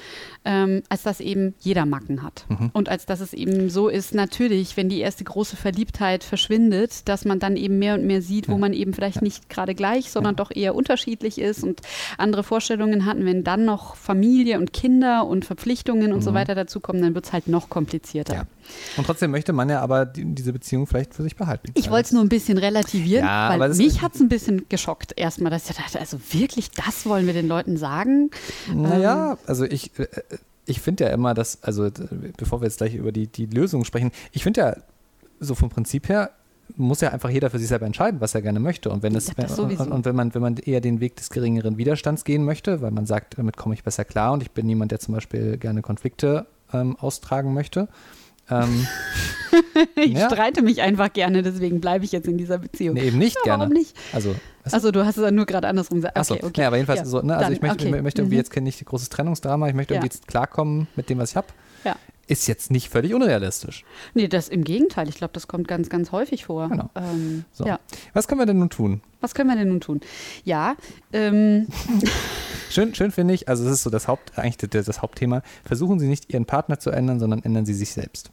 ähm, 0.46 0.84
als 0.90 1.04
dass 1.04 1.20
eben 1.20 1.54
jeder 1.60 1.86
Macken 1.86 2.24
hat. 2.24 2.46
Mhm. 2.50 2.70
Und 2.74 2.90
als 2.90 3.06
dass 3.06 3.20
es 3.20 3.34
eben 3.34 3.70
so 3.70 3.88
ist, 3.90 4.14
natürlich, 4.14 4.78
wenn 4.78 4.90
die 4.90 5.00
erste 5.00 5.24
große 5.24 5.56
Verliebtheit 5.56 6.24
verschwindet, 6.24 7.08
dass 7.08 7.26
man 7.26 7.40
dann 7.40 7.56
eben 7.58 7.80
mehr 7.80 7.96
und 7.96 8.06
mehr 8.06 8.22
sieht, 8.22 8.48
wo 8.48 8.54
Ja. 8.54 8.58
man 8.60 8.74
eben 8.74 8.94
vielleicht 8.94 9.22
nicht 9.22 9.50
gerade 9.50 9.76
gleich, 9.76 10.12
sondern 10.12 10.36
doch 10.36 10.52
eher 10.54 10.76
unterschiedlich 10.76 11.40
ist 11.40 11.64
und 11.64 11.82
andere 12.18 12.44
Vorstellungen 12.44 13.06
hatten. 13.06 13.26
Wenn 13.26 13.44
dann 13.44 13.66
noch 13.66 13.96
Familie 13.96 14.60
und 14.60 14.74
Kinder 14.74 15.26
und 15.28 15.46
Verpflichtungen 15.46 16.14
und 16.14 16.22
so 16.22 16.32
Mhm. 16.32 16.36
weiter 16.36 16.56
dazukommen, 16.56 17.02
dann 17.02 17.16
wird 17.16 17.26
es 17.26 17.34
halt 17.34 17.48
noch 17.48 17.70
komplizierter. 17.70 18.48
Und 18.98 19.06
trotzdem 19.06 19.32
möchte 19.32 19.54
man 19.54 19.70
ja 19.70 19.82
aber 19.82 20.06
die, 20.06 20.26
diese 20.36 20.54
Beziehung 20.54 20.88
vielleicht 20.88 21.14
für 21.14 21.24
sich 21.24 21.36
behalten. 21.36 21.72
Ich 21.76 21.90
wollte 21.90 22.08
es 22.08 22.12
nur 22.12 22.24
ein 22.24 22.30
bisschen 22.30 22.58
relativieren, 22.58 23.26
Ja, 23.26 23.58
weil 23.58 23.74
mich 23.76 24.02
hat 24.02 24.16
es 24.16 24.22
ein 24.22 24.30
bisschen 24.30 24.66
geschockt 24.70 25.14
erstmal, 25.18 25.52
dass 25.52 25.70
ich 25.70 25.76
dachte, 25.76 26.00
also 26.00 26.18
wirklich, 26.32 26.72
das 26.72 27.06
wollen 27.06 27.26
wir 27.26 27.34
den 27.34 27.48
Leuten 27.48 27.78
sagen? 27.78 28.32
Naja, 28.74 29.32
Ähm. 29.34 29.38
also 29.46 29.66
ich, 29.66 29.92
äh, 30.00 30.08
ich 30.66 30.82
finde 30.82 31.06
ja 31.06 31.10
immer, 31.12 31.34
dass, 31.34 31.64
also 31.64 31.86
äh, 31.86 31.92
bevor 32.38 32.62
wir 32.62 32.66
jetzt 32.66 32.78
gleich 32.78 32.96
über 32.96 33.12
die, 33.12 33.28
die 33.28 33.46
Lösung 33.46 33.86
sprechen, 33.86 34.12
ich 34.32 34.44
finde 34.44 34.62
ja, 34.62 34.76
so 35.40 35.56
vom 35.56 35.70
Prinzip 35.70 36.10
her, 36.10 36.32
muss 36.78 37.02
ja 37.02 37.10
einfach 37.10 37.30
jeder 37.30 37.50
für 37.50 37.58
sich 37.58 37.68
selber 37.68 37.86
entscheiden, 37.86 38.22
was 38.22 38.36
er 38.36 38.42
gerne 38.42 38.60
möchte. 38.60 38.90
Und 38.92 39.02
wenn 39.02 39.16
es 39.16 39.32
Ja, 39.36 39.48
und, 39.58 39.80
und 39.80 40.06
wenn 40.06 40.16
man, 40.16 40.34
wenn 40.36 40.42
man 40.42 40.58
eher 40.58 40.82
den 40.82 41.00
Weg 41.00 41.16
des 41.16 41.30
geringeren 41.30 41.78
Widerstands 41.78 42.24
gehen 42.24 42.44
möchte, 42.46 42.82
weil 42.82 42.92
man 42.92 43.06
sagt, 43.06 43.38
damit 43.40 43.58
komme 43.58 43.74
ich 43.74 43.84
besser 43.84 44.06
klar 44.06 44.34
und 44.34 44.44
ich 44.44 44.52
bin 44.52 44.68
niemand, 44.68 44.92
der 44.92 45.00
zum 45.00 45.16
Beispiel 45.16 45.58
gerne 45.58 45.82
Konflikte 45.82 46.46
ähm, 46.72 46.96
austragen 46.98 47.54
möchte. 47.54 47.88
Ähm, 48.50 48.88
Ich 49.96 50.12
Ja. 50.14 50.30
streite 50.30 50.62
mich 50.62 50.82
einfach 50.82 51.12
gerne, 51.12 51.42
deswegen 51.42 51.82
bleibe 51.82 52.06
ich 52.06 52.12
jetzt 52.12 52.28
in 52.28 52.38
dieser 52.38 52.60
Beziehung. 52.60 52.94
nee, 52.96 53.08
eben 53.08 53.18
nicht 53.18 53.36
Ja, 53.38 53.44
gerne. 53.44 53.62
warum 53.64 53.74
nicht? 53.74 53.96
Also, 54.14 54.36
Also 54.64 54.92
du 54.92 55.06
hast 55.06 55.18
es 55.18 55.24
dann 55.24 55.34
nur 55.36 55.46
gerade 55.48 55.68
andersrum 55.68 55.98
gesagt. 55.98 56.16
Achso, 56.18 56.36
Okay, 56.36 56.62
ja, 56.62 56.68
aber 56.68 56.78
jedenfalls 56.78 57.00
Ja, 57.00 57.06
so, 57.06 57.22
ne, 57.22 57.34
also 57.34 57.46
dann, 57.46 57.54
ich 57.54 57.62
möchte, 57.62 57.88
okay. 57.88 58.02
möchte 58.02 58.22
irgendwie 58.22 58.36
Mhm. 58.36 58.42
jetzt 58.42 58.56
nicht 58.56 58.86
großes 58.86 59.10
Trennungsdrama, 59.10 59.68
ich 59.68 59.74
möchte 59.74 59.96
irgendwie 59.96 60.08
jetzt 60.08 60.28
klarkommen 60.28 60.88
mit 60.96 61.10
dem, 61.10 61.18
was 61.18 61.32
ich 61.32 61.36
habe. 61.36 61.48
Ja. 61.84 61.96
Ist 62.28 62.48
jetzt 62.48 62.70
nicht 62.70 62.90
völlig 62.90 63.16
unrealistisch. 63.16 63.84
Nee, 64.14 64.28
das 64.28 64.50
im 64.50 64.64
Gegenteil. 64.64 65.10
Ich 65.10 65.16
glaube, 65.16 65.34
das 65.34 65.48
kommt 65.48 65.68
ganz, 65.68 65.90
ganz 65.90 66.12
häufig 66.12 66.46
vor. 66.46 66.70
Genau. 66.70 66.90
Ähm, 66.96 67.46
So. 67.52 67.66
Was 68.14 68.28
können 68.28 68.40
wir 68.40 68.46
denn 68.46 68.60
nun 68.60 68.70
tun? 68.70 69.02
Was 69.20 69.34
können 69.34 69.50
wir 69.50 69.56
denn 69.58 69.70
nun 69.70 69.82
tun? 69.82 70.00
Ja, 70.44 70.76
ähm, 71.12 71.68
Schön, 72.70 72.94
schön 72.94 73.10
finde 73.12 73.34
ich, 73.34 73.48
also 73.50 73.64
das 73.64 73.74
ist 73.74 73.84
so 73.84 73.90
das 73.90 74.08
Haupt, 74.08 74.38
eigentlich 74.38 74.58
das, 74.58 74.86
das 74.86 75.02
Hauptthema. 75.02 75.42
Versuchen 75.66 75.98
Sie 76.00 76.08
nicht 76.08 76.32
Ihren 76.32 76.46
Partner 76.46 76.78
zu 76.80 76.92
ändern, 76.92 77.20
sondern 77.20 77.42
ändern 77.42 77.66
Sie 77.66 77.74
sich 77.74 77.92
selbst. 77.92 78.30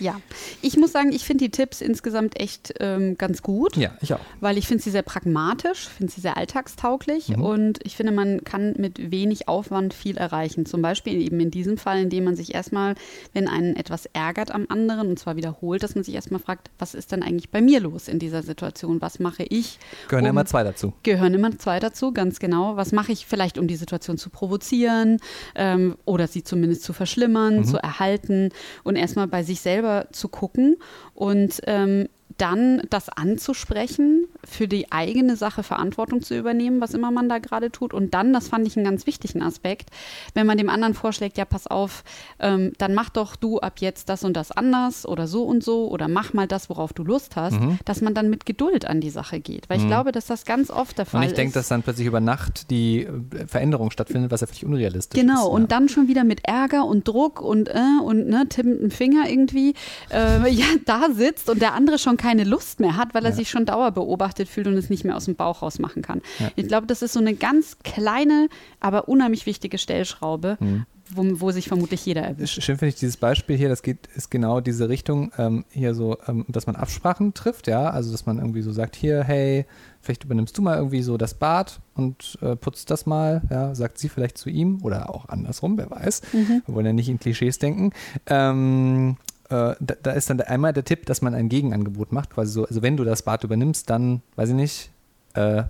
Ja. 0.00 0.20
Ich 0.62 0.76
muss 0.76 0.92
sagen, 0.92 1.12
ich 1.12 1.24
finde 1.24 1.44
die 1.44 1.50
Tipps 1.50 1.80
insgesamt 1.80 2.38
echt 2.40 2.74
ähm, 2.80 3.16
ganz 3.18 3.42
gut. 3.42 3.76
Ja, 3.76 3.92
ich 4.00 4.12
auch. 4.14 4.20
weil 4.40 4.58
ich 4.58 4.66
finde 4.66 4.82
sie 4.82 4.90
sehr 4.90 5.02
pragmatisch, 5.02 5.88
finde 5.88 6.12
sie 6.12 6.20
sehr 6.20 6.36
alltagstauglich 6.36 7.28
Mhm. 7.28 7.42
und 7.42 7.78
ich 7.84 7.96
finde, 7.96 8.12
man 8.12 8.44
kann 8.44 8.74
mit 8.78 9.10
wenig 9.10 9.48
Aufwand 9.48 9.94
viel 9.94 10.16
erreichen. 10.16 10.66
Zum 10.66 10.82
Beispiel 10.82 11.20
eben 11.20 11.38
in 11.40 11.50
diesem 11.50 11.76
Fall, 11.78 12.00
indem 12.02 12.24
man 12.24 12.36
sich 12.36 12.54
erstmal, 12.54 12.94
wenn 13.32 13.48
einen 13.48 13.76
etwas 13.76 14.06
ärgert 14.12 14.50
am 14.54 14.66
anderen 14.68 15.08
und 15.08 15.18
zwar 15.18 15.36
wiederholt, 15.36 15.82
dass 15.82 15.94
man 15.94 16.04
sich 16.04 16.14
erstmal 16.14 16.40
fragt, 16.40 16.70
was 16.78 16.94
ist 16.94 17.12
denn 17.12 17.22
eigentlich 17.22 17.50
bei 17.50 17.60
mir 17.60 17.80
los 17.80 18.08
in 18.08 18.18
dieser 18.18 18.42
Situation? 18.42 19.00
Was 19.00 19.18
mache 19.18 19.44
ich? 19.44 19.78
Gehören 20.08 20.24
um- 20.24 20.30
immer 20.30 20.46
zwei 20.46 20.62
dazu. 20.64 20.92
Gehören 21.02 21.34
immer 21.34 21.56
zwei 21.58 21.80
dazu, 21.80 22.12
ganz 22.12 22.38
genau. 22.38 22.76
Was 22.76 22.92
mache 22.92 23.12
ich 23.12 23.26
vielleicht, 23.26 23.58
um 23.58 23.66
die 23.68 23.76
Situation 23.76 24.18
zu 24.18 24.30
provozieren 24.30 25.18
ähm, 25.54 25.96
oder 26.04 26.26
sie 26.26 26.42
zumindest 26.42 26.82
zu 26.82 26.92
verschlimmern, 26.92 27.58
Mhm. 27.58 27.64
zu 27.64 27.76
erhalten 27.78 28.50
und 28.82 28.96
erstmal 28.96 29.26
bei 29.26 29.42
sich 29.42 29.60
selber 29.60 29.83
zu 30.12 30.28
gucken. 30.28 30.76
Und 31.14 31.60
ähm, 31.66 32.08
dann 32.38 32.82
das 32.90 33.08
anzusprechen, 33.08 34.26
für 34.44 34.66
die 34.68 34.90
eigene 34.92 35.36
Sache 35.36 35.62
Verantwortung 35.62 36.22
zu 36.22 36.36
übernehmen, 36.36 36.80
was 36.80 36.94
immer 36.94 37.10
man 37.10 37.28
da 37.28 37.38
gerade 37.38 37.70
tut. 37.70 37.92
Und 37.94 38.14
dann, 38.14 38.32
das 38.32 38.48
fand 38.48 38.66
ich 38.66 38.76
einen 38.76 38.84
ganz 38.84 39.06
wichtigen 39.06 39.42
Aspekt, 39.42 39.90
wenn 40.34 40.46
man 40.46 40.58
dem 40.58 40.68
anderen 40.68 40.94
vorschlägt, 40.94 41.38
ja, 41.38 41.44
pass 41.44 41.66
auf, 41.66 42.04
ähm, 42.40 42.72
dann 42.78 42.94
mach 42.94 43.10
doch 43.10 43.36
du 43.36 43.60
ab 43.60 43.74
jetzt 43.80 44.08
das 44.08 44.24
und 44.24 44.36
das 44.36 44.50
anders 44.52 45.06
oder 45.06 45.26
so 45.26 45.44
und 45.44 45.62
so 45.62 45.88
oder 45.88 46.08
mach 46.08 46.32
mal 46.32 46.46
das, 46.46 46.68
worauf 46.70 46.92
du 46.92 47.04
Lust 47.04 47.36
hast, 47.36 47.60
Mhm. 47.60 47.78
dass 47.84 48.00
man 48.00 48.14
dann 48.14 48.30
mit 48.30 48.46
Geduld 48.46 48.84
an 48.86 49.00
die 49.00 49.10
Sache 49.10 49.40
geht. 49.40 49.68
Weil 49.68 49.78
ich 49.78 49.84
Mhm. 49.84 49.88
glaube, 49.88 50.12
dass 50.12 50.26
das 50.26 50.44
ganz 50.44 50.70
oft 50.70 50.98
der 50.98 51.06
Fall 51.06 51.20
Und 51.20 51.26
ist. 51.26 51.32
ich 51.32 51.36
denke, 51.36 51.54
dass 51.54 51.68
dann 51.68 51.82
plötzlich 51.82 52.06
über 52.06 52.20
Nacht 52.20 52.70
die 52.70 53.04
äh, 53.04 53.46
Veränderung 53.46 53.90
stattfindet, 53.90 54.30
was 54.30 54.40
ja 54.40 54.46
völlig 54.46 54.64
unrealistisch 54.64 55.18
ist. 55.20 55.26
Genau, 55.26 55.48
und 55.48 55.62
ja. 55.62 55.66
dann 55.68 55.88
schon 55.88 56.08
wieder 56.08 56.24
mit 56.24 56.40
Ärger 56.46 56.84
und 56.84 57.06
Druck 57.06 57.40
und, 57.40 57.68
äh, 57.68 57.80
und 58.02 58.28
ne, 58.28 58.46
Tim 58.48 58.78
dem 58.80 58.90
Finger 58.90 59.28
irgendwie 59.28 59.74
äh, 60.10 60.48
ja, 60.50 60.64
da 60.84 61.08
sitzt 61.12 61.48
und 61.48 61.60
der 61.62 61.74
andere 61.74 61.98
schon 61.98 62.16
keine 62.24 62.44
Lust 62.44 62.80
mehr 62.80 62.96
hat, 62.96 63.14
weil 63.14 63.24
er 63.24 63.30
Ja. 63.30 63.36
sich 63.36 63.50
schon 63.50 63.66
dauerbeobachtet 63.66 64.14
beobachtet 64.14 64.48
fühlt 64.48 64.66
und 64.66 64.74
es 64.74 64.90
nicht 64.90 65.04
mehr 65.04 65.16
aus 65.16 65.26
dem 65.26 65.34
Bauch 65.34 65.62
raus 65.62 65.78
machen 65.78 66.02
kann. 66.02 66.22
Ja. 66.38 66.50
Ich 66.56 66.68
glaube, 66.68 66.86
das 66.86 67.02
ist 67.02 67.12
so 67.12 67.20
eine 67.20 67.34
ganz 67.34 67.78
kleine, 67.84 68.48
aber 68.80 69.08
unheimlich 69.08 69.46
wichtige 69.46 69.78
Stellschraube, 69.78 70.56
mhm 70.60 70.86
wo, 71.10 71.22
wo 71.40 71.50
sich 71.50 71.68
vermutlich 71.68 72.04
jeder 72.06 72.22
erwischt. 72.22 72.62
Schön 72.62 72.78
finde 72.78 72.88
ich 72.88 72.94
dieses 72.94 73.16
Beispiel 73.16 73.56
hier, 73.56 73.68
das 73.68 73.82
geht, 73.82 74.08
ist 74.14 74.30
genau 74.30 74.60
diese 74.60 74.88
Richtung, 74.88 75.32
ähm, 75.36 75.64
hier 75.70 75.94
so, 75.94 76.16
ähm, 76.26 76.44
dass 76.48 76.66
man 76.66 76.76
Absprachen 76.76 77.34
trifft, 77.34 77.66
ja, 77.66 77.90
also 77.90 78.10
dass 78.10 78.26
man 78.26 78.38
irgendwie 78.38 78.62
so 78.62 78.72
sagt, 78.72 78.96
hier, 78.96 79.22
hey, 79.22 79.66
vielleicht 80.00 80.24
übernimmst 80.24 80.56
du 80.56 80.62
mal 80.62 80.76
irgendwie 80.76 81.02
so 81.02 81.16
das 81.16 81.34
Bad 81.34 81.80
und 81.94 82.38
äh, 82.40 82.56
putzt 82.56 82.90
das 82.90 83.06
mal, 83.06 83.42
ja, 83.50 83.74
sagt 83.74 83.98
sie 83.98 84.08
vielleicht 84.08 84.38
zu 84.38 84.48
ihm 84.48 84.80
oder 84.82 85.10
auch 85.14 85.28
andersrum, 85.28 85.76
wer 85.76 85.90
weiß. 85.90 86.22
Mhm. 86.32 86.62
Wir 86.64 86.74
wollen 86.74 86.86
ja 86.86 86.92
nicht 86.92 87.08
in 87.08 87.18
Klischees 87.18 87.58
denken. 87.58 87.92
Ähm, 88.26 89.16
äh, 89.18 89.33
da, 89.54 89.94
da, 90.02 90.12
ist 90.12 90.30
dann 90.30 90.40
einmal 90.40 90.72
der 90.72 90.84
Tipp, 90.84 91.06
dass 91.06 91.22
man 91.22 91.34
ein 91.34 91.48
Gegenangebot 91.48 92.12
macht, 92.12 92.30
quasi 92.30 92.52
so, 92.52 92.64
also 92.66 92.82
wenn 92.82 92.96
du 92.96 93.04
das 93.04 93.22
Bad 93.22 93.44
übernimmst, 93.44 93.88
dann, 93.90 94.22
weiß 94.36 94.50
ich 94.50 94.54
nicht, 94.54 94.90
äh, 95.34 95.64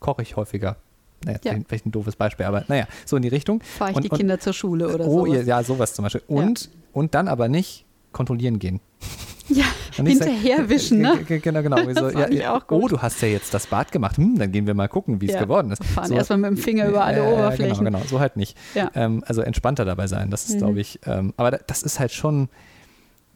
koche 0.00 0.22
ich 0.22 0.36
häufiger 0.36 0.76
naja, 1.24 1.38
ja. 1.42 1.52
vielleicht 1.66 1.86
ein 1.86 1.92
doofes 1.92 2.16
Beispiel, 2.16 2.46
aber 2.46 2.64
naja, 2.68 2.86
so 3.04 3.16
in 3.16 3.22
die 3.22 3.28
Richtung. 3.28 3.60
Fahre 3.60 3.90
ich 3.90 3.96
und, 3.96 4.04
die 4.04 4.08
Kinder 4.10 4.34
und, 4.34 4.42
zur 4.42 4.52
Schule 4.52 4.92
oder 4.92 5.04
so. 5.04 5.10
Oh, 5.10 5.26
sowas. 5.26 5.46
ja, 5.46 5.62
sowas 5.62 5.94
zum 5.94 6.04
Beispiel. 6.04 6.22
Und, 6.28 6.64
ja. 6.64 6.70
und 6.92 7.14
dann 7.14 7.28
aber 7.28 7.48
nicht 7.48 7.84
kontrollieren 8.12 8.58
gehen. 8.58 8.80
Ja, 9.48 9.64
hinterherwischen, 9.96 11.00
ne? 11.00 11.18
Genau, 11.26 11.62
genau. 11.62 11.76
So, 11.94 12.10
ja, 12.10 12.60
oh, 12.68 12.88
du 12.88 12.98
hast 13.00 13.20
ja 13.22 13.28
jetzt 13.28 13.54
das 13.54 13.66
Bad 13.66 13.92
gemacht. 13.92 14.18
Hm, 14.18 14.38
dann 14.38 14.52
gehen 14.52 14.66
wir 14.66 14.74
mal 14.74 14.88
gucken, 14.88 15.20
wie 15.20 15.28
es 15.28 15.38
geworden 15.38 15.72
ist. 15.72 15.84
Fahren 15.84 16.08
so, 16.08 16.14
erstmal 16.14 16.38
mit 16.38 16.50
dem 16.50 16.56
Finger 16.56 16.88
über 16.88 17.04
alle 17.04 17.18
äh, 17.18 17.32
Oberflächen. 17.32 17.84
Genau, 17.84 17.98
genau, 17.98 18.08
so 18.08 18.20
halt 18.20 18.36
nicht. 18.36 18.56
Ähm, 18.94 19.24
also 19.26 19.40
entspannter 19.40 19.84
dabei 19.84 20.06
sein, 20.06 20.30
das 20.30 20.46
ist, 20.46 20.54
mhm. 20.54 20.58
glaube 20.58 20.80
ich, 20.80 21.00
ähm, 21.06 21.32
aber 21.36 21.52
das 21.52 21.82
ist 21.82 21.98
halt 21.98 22.12
schon, 22.12 22.48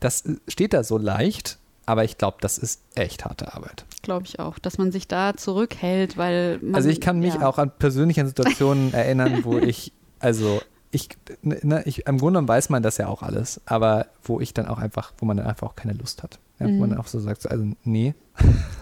das 0.00 0.24
steht 0.48 0.72
da 0.72 0.82
so 0.82 0.98
leicht, 0.98 1.58
aber 1.86 2.04
ich 2.04 2.18
glaube, 2.18 2.38
das 2.40 2.58
ist 2.58 2.82
echt 2.94 3.24
harte 3.24 3.54
Arbeit. 3.54 3.84
Glaube 4.02 4.24
ich 4.24 4.38
auch, 4.38 4.58
dass 4.58 4.78
man 4.78 4.92
sich 4.92 5.08
da 5.08 5.36
zurückhält, 5.36 6.16
weil 6.16 6.58
man, 6.58 6.74
Also 6.74 6.88
ich 6.88 7.00
kann 7.00 7.20
mich 7.20 7.34
ja. 7.34 7.46
auch 7.46 7.58
an 7.58 7.70
persönlichen 7.78 8.26
Situationen 8.26 8.92
erinnern, 8.94 9.40
wo 9.44 9.58
ich, 9.58 9.92
also 10.18 10.60
ich, 10.92 11.08
ne, 11.42 11.82
ich, 11.84 12.06
im 12.06 12.18
Grunde 12.18 12.46
weiß 12.46 12.68
man 12.68 12.82
das 12.82 12.98
ja 12.98 13.06
auch 13.06 13.22
alles, 13.22 13.60
aber 13.64 14.06
wo 14.22 14.40
ich 14.40 14.54
dann 14.54 14.66
auch 14.66 14.78
einfach, 14.78 15.12
wo 15.18 15.26
man 15.26 15.36
dann 15.36 15.46
einfach 15.46 15.68
auch 15.68 15.76
keine 15.76 15.92
Lust 15.92 16.22
hat. 16.22 16.38
Ja, 16.58 16.66
mhm. 16.66 16.74
Wo 16.74 16.80
man 16.80 16.88
mhm. 16.88 16.94
dann 16.94 17.00
auch 17.00 17.06
so 17.06 17.20
sagt, 17.20 17.48
also 17.50 17.64
nee. 17.84 18.14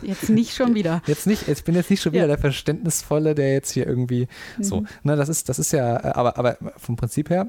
Jetzt 0.02 0.31
nicht 0.31 0.54
schon 0.54 0.74
wieder. 0.74 1.02
Jetzt 1.07 1.26
nicht, 1.26 1.48
ich 1.48 1.64
bin 1.64 1.74
jetzt 1.74 1.90
nicht 1.90 2.02
schon 2.02 2.12
wieder 2.12 2.22
ja. 2.22 2.28
der 2.28 2.38
Verständnisvolle, 2.38 3.35
der 3.35 3.52
jetzt 3.52 3.72
hier 3.72 3.87
irgendwie 3.87 4.28
mhm. 4.57 4.62
so. 4.62 4.85
Ne, 5.02 5.16
das 5.16 5.28
ist, 5.28 5.48
das 5.48 5.59
ist 5.59 5.72
ja, 5.72 6.14
aber, 6.14 6.38
aber 6.38 6.57
vom 6.76 6.96
Prinzip 6.96 7.31
her 7.31 7.48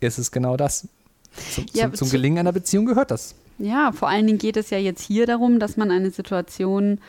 ist 0.00 0.18
es 0.18 0.30
genau 0.30 0.56
das. 0.56 0.88
Zum, 1.36 1.66
ja, 1.72 1.84
zum, 1.84 1.94
zum 1.94 2.10
Gelingen 2.10 2.38
einer 2.38 2.52
Beziehung 2.52 2.86
gehört 2.86 3.10
das. 3.10 3.34
Ja, 3.58 3.92
vor 3.92 4.08
allen 4.08 4.26
Dingen 4.26 4.38
geht 4.38 4.56
es 4.56 4.70
ja 4.70 4.78
jetzt 4.78 5.02
hier 5.02 5.26
darum, 5.26 5.58
dass 5.58 5.76
man 5.76 5.90
eine 5.90 6.10
Situation 6.10 7.00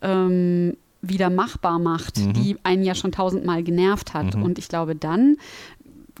ähm, 0.00 0.76
wieder 1.00 1.30
machbar 1.30 1.78
macht, 1.78 2.18
mhm. 2.18 2.32
die 2.34 2.56
einen 2.62 2.84
ja 2.84 2.94
schon 2.94 3.12
tausendmal 3.12 3.62
genervt 3.62 4.14
hat. 4.14 4.36
Mhm. 4.36 4.42
Und 4.42 4.58
ich 4.58 4.68
glaube, 4.68 4.94
dann 4.94 5.36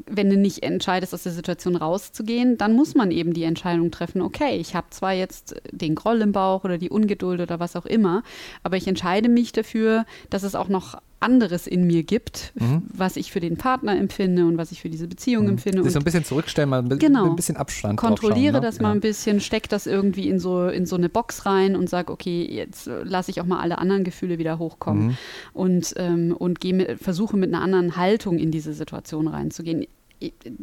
wenn 0.06 0.30
du 0.30 0.36
nicht 0.36 0.62
entscheidest, 0.62 1.14
aus 1.14 1.22
der 1.22 1.32
Situation 1.32 1.76
rauszugehen, 1.76 2.56
dann 2.56 2.74
muss 2.74 2.94
man 2.94 3.10
eben 3.10 3.32
die 3.32 3.44
Entscheidung 3.44 3.90
treffen, 3.90 4.22
okay, 4.22 4.56
ich 4.56 4.74
habe 4.74 4.86
zwar 4.90 5.12
jetzt 5.12 5.54
den 5.70 5.94
Groll 5.94 6.20
im 6.22 6.32
Bauch 6.32 6.64
oder 6.64 6.78
die 6.78 6.90
Ungeduld 6.90 7.40
oder 7.40 7.60
was 7.60 7.76
auch 7.76 7.86
immer, 7.86 8.22
aber 8.62 8.76
ich 8.76 8.88
entscheide 8.88 9.28
mich 9.28 9.52
dafür, 9.52 10.06
dass 10.30 10.42
es 10.42 10.54
auch 10.54 10.68
noch 10.68 10.98
anderes 11.22 11.66
in 11.66 11.86
mir 11.86 12.02
gibt, 12.02 12.52
mhm. 12.54 12.82
was 12.92 13.16
ich 13.16 13.32
für 13.32 13.40
den 13.40 13.56
Partner 13.56 13.96
empfinde 13.96 14.46
und 14.46 14.58
was 14.58 14.72
ich 14.72 14.80
für 14.80 14.90
diese 14.90 15.08
Beziehung 15.08 15.44
mhm. 15.44 15.50
empfinde. 15.52 15.82
Sich 15.82 15.92
so 15.92 15.98
ein 15.98 16.04
bisschen 16.04 16.24
zurückstellen, 16.24 16.70
mal 16.70 16.82
ein, 16.82 16.98
genau. 16.98 17.30
ein 17.30 17.36
bisschen 17.36 17.56
Abstand 17.56 17.98
Kontrolliere 17.98 18.54
ne? 18.54 18.60
das 18.60 18.76
ja. 18.76 18.82
mal 18.82 18.92
ein 18.92 19.00
bisschen, 19.00 19.40
steck 19.40 19.68
das 19.68 19.86
irgendwie 19.86 20.28
in 20.28 20.38
so, 20.38 20.68
in 20.68 20.86
so 20.86 20.96
eine 20.96 21.08
Box 21.08 21.46
rein 21.46 21.76
und 21.76 21.88
sag, 21.88 22.10
okay, 22.10 22.46
jetzt 22.50 22.90
lasse 23.04 23.30
ich 23.30 23.40
auch 23.40 23.46
mal 23.46 23.60
alle 23.60 23.78
anderen 23.78 24.04
Gefühle 24.04 24.38
wieder 24.38 24.58
hochkommen 24.58 25.08
mhm. 25.08 25.16
und, 25.52 25.94
ähm, 25.96 26.34
und 26.36 26.60
geh 26.60 26.96
versuche 26.96 27.36
mit 27.36 27.52
einer 27.52 27.62
anderen 27.62 27.96
Haltung 27.96 28.38
in 28.38 28.50
diese 28.50 28.72
Situation 28.72 29.28
reinzugehen 29.28 29.86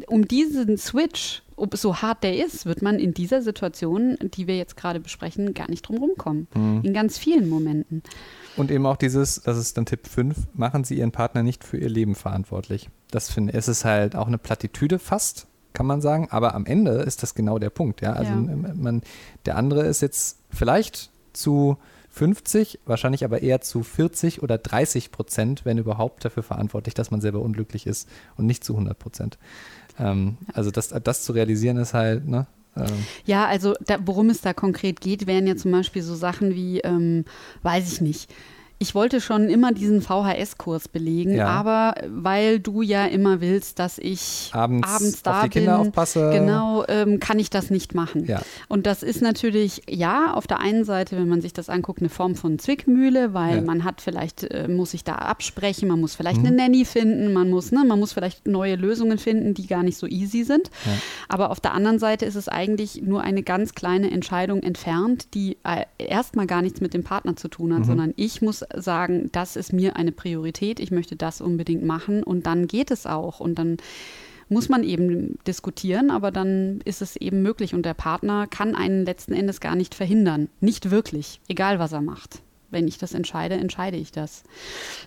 um 0.06 0.26
diesen 0.26 0.78
Switch, 0.78 1.42
ob 1.56 1.76
so 1.76 1.96
hart 1.96 2.22
der 2.24 2.44
ist, 2.44 2.66
wird 2.66 2.82
man 2.82 2.98
in 2.98 3.12
dieser 3.12 3.42
Situation, 3.42 4.16
die 4.22 4.46
wir 4.46 4.56
jetzt 4.56 4.76
gerade 4.76 5.00
besprechen, 5.00 5.52
gar 5.54 5.68
nicht 5.68 5.82
drum 5.82 5.98
rumkommen. 5.98 6.48
Mhm. 6.54 6.80
In 6.84 6.94
ganz 6.94 7.18
vielen 7.18 7.48
Momenten. 7.48 8.02
Und 8.56 8.70
eben 8.70 8.86
auch 8.86 8.96
dieses, 8.96 9.42
das 9.42 9.58
ist 9.58 9.76
dann 9.76 9.86
Tipp 9.86 10.06
5, 10.06 10.36
machen 10.54 10.84
Sie 10.84 10.98
Ihren 10.98 11.12
Partner 11.12 11.42
nicht 11.42 11.64
für 11.64 11.76
Ihr 11.76 11.90
Leben 11.90 12.14
verantwortlich. 12.14 12.88
Das 13.10 13.30
finde 13.30 13.52
ich, 13.52 13.58
es 13.58 13.68
ist 13.68 13.84
halt 13.84 14.16
auch 14.16 14.26
eine 14.26 14.38
Plattitüde 14.38 14.98
fast, 14.98 15.46
kann 15.72 15.86
man 15.86 16.00
sagen, 16.00 16.28
aber 16.30 16.54
am 16.54 16.66
Ende 16.66 16.92
ist 16.92 17.22
das 17.22 17.34
genau 17.34 17.58
der 17.58 17.70
Punkt. 17.70 18.00
Ja? 18.00 18.14
Also 18.14 18.32
ja. 18.32 18.38
Man, 18.38 19.02
der 19.46 19.56
andere 19.56 19.86
ist 19.86 20.00
jetzt 20.00 20.38
vielleicht 20.50 21.10
zu 21.32 21.76
50, 22.10 22.80
wahrscheinlich 22.86 23.24
aber 23.24 23.42
eher 23.42 23.60
zu 23.60 23.82
40 23.82 24.42
oder 24.42 24.58
30 24.58 25.12
Prozent, 25.12 25.64
wenn 25.64 25.78
überhaupt, 25.78 26.24
dafür 26.24 26.42
verantwortlich, 26.42 26.94
dass 26.94 27.10
man 27.10 27.20
selber 27.20 27.40
unglücklich 27.40 27.86
ist 27.86 28.08
und 28.36 28.46
nicht 28.46 28.64
zu 28.64 28.74
100 28.74 28.98
Prozent. 28.98 29.38
Ähm, 29.98 30.38
also 30.52 30.70
das, 30.70 30.88
das 30.88 31.22
zu 31.22 31.32
realisieren 31.32 31.76
ist 31.76 31.94
halt, 31.94 32.26
ne, 32.26 32.46
ähm. 32.76 33.04
Ja, 33.24 33.46
also 33.46 33.74
da, 33.84 33.98
worum 34.04 34.30
es 34.30 34.40
da 34.40 34.52
konkret 34.52 35.00
geht, 35.00 35.26
wären 35.26 35.46
ja 35.46 35.56
zum 35.56 35.72
Beispiel 35.72 36.02
so 36.02 36.14
Sachen 36.14 36.54
wie, 36.54 36.80
ähm, 36.80 37.24
weiß 37.62 37.92
ich 37.92 38.00
nicht, 38.00 38.32
ich 38.82 38.94
wollte 38.94 39.20
schon 39.20 39.50
immer 39.50 39.72
diesen 39.72 40.00
VHS-Kurs 40.00 40.88
belegen, 40.88 41.34
ja. 41.34 41.48
aber 41.48 41.94
weil 42.08 42.60
du 42.60 42.80
ja 42.80 43.04
immer 43.04 43.42
willst, 43.42 43.78
dass 43.78 43.98
ich 43.98 44.48
abends, 44.54 44.88
abends 44.88 45.22
da 45.22 45.32
auf 45.32 45.42
die 45.42 45.48
bin, 45.50 45.64
Kinder 45.64 45.78
aufpasse. 45.80 46.30
genau, 46.32 46.84
ähm, 46.88 47.20
kann 47.20 47.38
ich 47.38 47.50
das 47.50 47.68
nicht 47.68 47.94
machen. 47.94 48.24
Ja. 48.24 48.40
Und 48.68 48.86
das 48.86 49.02
ist 49.02 49.20
natürlich, 49.20 49.82
ja, 49.86 50.32
auf 50.32 50.46
der 50.46 50.60
einen 50.60 50.84
Seite, 50.84 51.18
wenn 51.18 51.28
man 51.28 51.42
sich 51.42 51.52
das 51.52 51.68
anguckt, 51.68 52.00
eine 52.00 52.08
Form 52.08 52.36
von 52.36 52.58
Zwickmühle, 52.58 53.34
weil 53.34 53.56
ja. 53.56 53.60
man 53.60 53.84
hat 53.84 54.00
vielleicht, 54.00 54.44
äh, 54.44 54.66
muss 54.66 54.92
sich 54.92 55.04
da 55.04 55.16
absprechen, 55.16 55.86
man 55.86 56.00
muss 56.00 56.14
vielleicht 56.14 56.40
mhm. 56.40 56.46
eine 56.46 56.56
Nanny 56.56 56.86
finden, 56.86 57.34
man 57.34 57.50
muss, 57.50 57.72
ne, 57.72 57.84
man 57.86 58.00
muss 58.00 58.14
vielleicht 58.14 58.48
neue 58.48 58.76
Lösungen 58.76 59.18
finden, 59.18 59.52
die 59.52 59.66
gar 59.66 59.82
nicht 59.82 59.98
so 59.98 60.06
easy 60.06 60.42
sind. 60.42 60.70
Aber 61.28 61.50
auf 61.50 61.60
der 61.60 61.74
anderen 61.74 61.98
Seite 61.98 62.24
ist 62.24 62.34
es 62.34 62.48
eigentlich 62.48 63.02
nur 63.02 63.20
eine 63.20 63.42
ganz 63.42 63.74
kleine 63.74 64.10
Entscheidung 64.10 64.62
entfernt, 64.62 65.34
die 65.34 65.58
äh, 65.64 65.84
erstmal 65.98 66.46
gar 66.46 66.62
nichts 66.62 66.80
mit 66.80 66.94
dem 66.94 67.04
Partner 67.04 67.36
zu 67.36 67.48
tun 67.48 67.74
hat, 67.74 67.80
mhm. 67.80 67.84
sondern 67.84 68.14
ich 68.16 68.40
muss 68.40 68.64
sagen, 68.76 69.30
das 69.32 69.56
ist 69.56 69.72
mir 69.72 69.96
eine 69.96 70.12
Priorität, 70.12 70.80
ich 70.80 70.90
möchte 70.90 71.16
das 71.16 71.40
unbedingt 71.40 71.84
machen 71.84 72.22
und 72.22 72.46
dann 72.46 72.66
geht 72.66 72.90
es 72.90 73.06
auch 73.06 73.40
und 73.40 73.58
dann 73.58 73.76
muss 74.50 74.68
man 74.68 74.82
eben 74.82 75.38
diskutieren, 75.46 76.10
aber 76.10 76.30
dann 76.32 76.80
ist 76.84 77.02
es 77.02 77.16
eben 77.16 77.40
möglich 77.40 77.72
und 77.72 77.86
der 77.86 77.94
Partner 77.94 78.46
kann 78.48 78.74
einen 78.74 79.04
letzten 79.04 79.32
Endes 79.32 79.60
gar 79.60 79.76
nicht 79.76 79.94
verhindern. 79.94 80.48
Nicht 80.60 80.90
wirklich, 80.90 81.40
egal 81.48 81.78
was 81.78 81.92
er 81.92 82.02
macht. 82.02 82.42
Wenn 82.72 82.86
ich 82.86 82.98
das 82.98 83.14
entscheide, 83.14 83.56
entscheide 83.56 83.96
ich 83.96 84.12
das. 84.12 84.44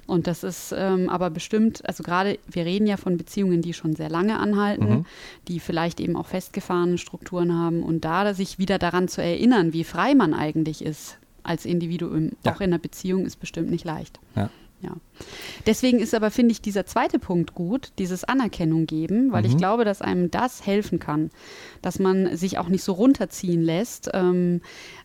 Und 0.06 0.28
das 0.28 0.44
ist 0.44 0.74
ähm, 0.78 1.10
aber 1.10 1.30
bestimmt, 1.30 1.86
also 1.88 2.04
gerade, 2.04 2.38
wir 2.48 2.66
reden 2.66 2.88
ja 2.88 2.98
von 2.98 3.18
Beziehungen, 3.18 3.62
die 3.62 3.74
schon 3.74 3.96
sehr 3.96 4.10
lange 4.10 4.40
anhalten, 4.40 4.90
mhm. 4.90 5.06
die 5.48 5.60
vielleicht 5.60 6.00
eben 6.00 6.18
auch 6.18 6.28
festgefahrene 6.28 6.98
Strukturen 6.98 7.54
haben 7.54 7.84
und 7.84 8.04
da 8.04 8.34
sich 8.34 8.60
wieder 8.60 8.80
daran 8.80 9.08
zu 9.08 9.22
erinnern, 9.22 9.72
wie 9.72 9.86
frei 9.86 10.14
man 10.14 10.34
eigentlich 10.34 10.84
ist, 10.84 11.18
als 11.44 11.66
Individuum, 11.66 12.32
ja. 12.44 12.54
auch 12.54 12.62
in 12.62 12.68
einer 12.68 12.80
Beziehung, 12.80 13.26
ist 13.26 13.40
bestimmt 13.40 13.70
nicht 13.70 13.86
leicht. 13.86 14.20
Ja. 14.36 14.50
Ja. 14.82 14.98
Deswegen 15.66 16.00
ist 16.00 16.14
aber, 16.14 16.32
finde 16.32 16.52
ich, 16.52 16.62
dieser 16.62 16.86
zweite 16.86 17.20
Punkt 17.20 17.54
gut, 17.54 17.92
dieses 18.00 18.24
Anerkennung 18.24 18.86
geben, 18.86 19.32
weil 19.32 19.44
mhm. 19.44 19.50
ich 19.50 19.58
glaube, 19.58 19.86
dass 19.86 20.02
einem 20.02 20.32
das 20.32 20.66
helfen 20.66 21.00
kann, 21.00 21.30
dass 21.82 22.00
man 22.00 22.36
sich 22.36 22.58
auch 22.58 22.70
nicht 22.70 22.84
so 22.84 22.94
runterziehen 22.94 23.62
lässt. 23.62 24.10
Ähm, 24.14 24.62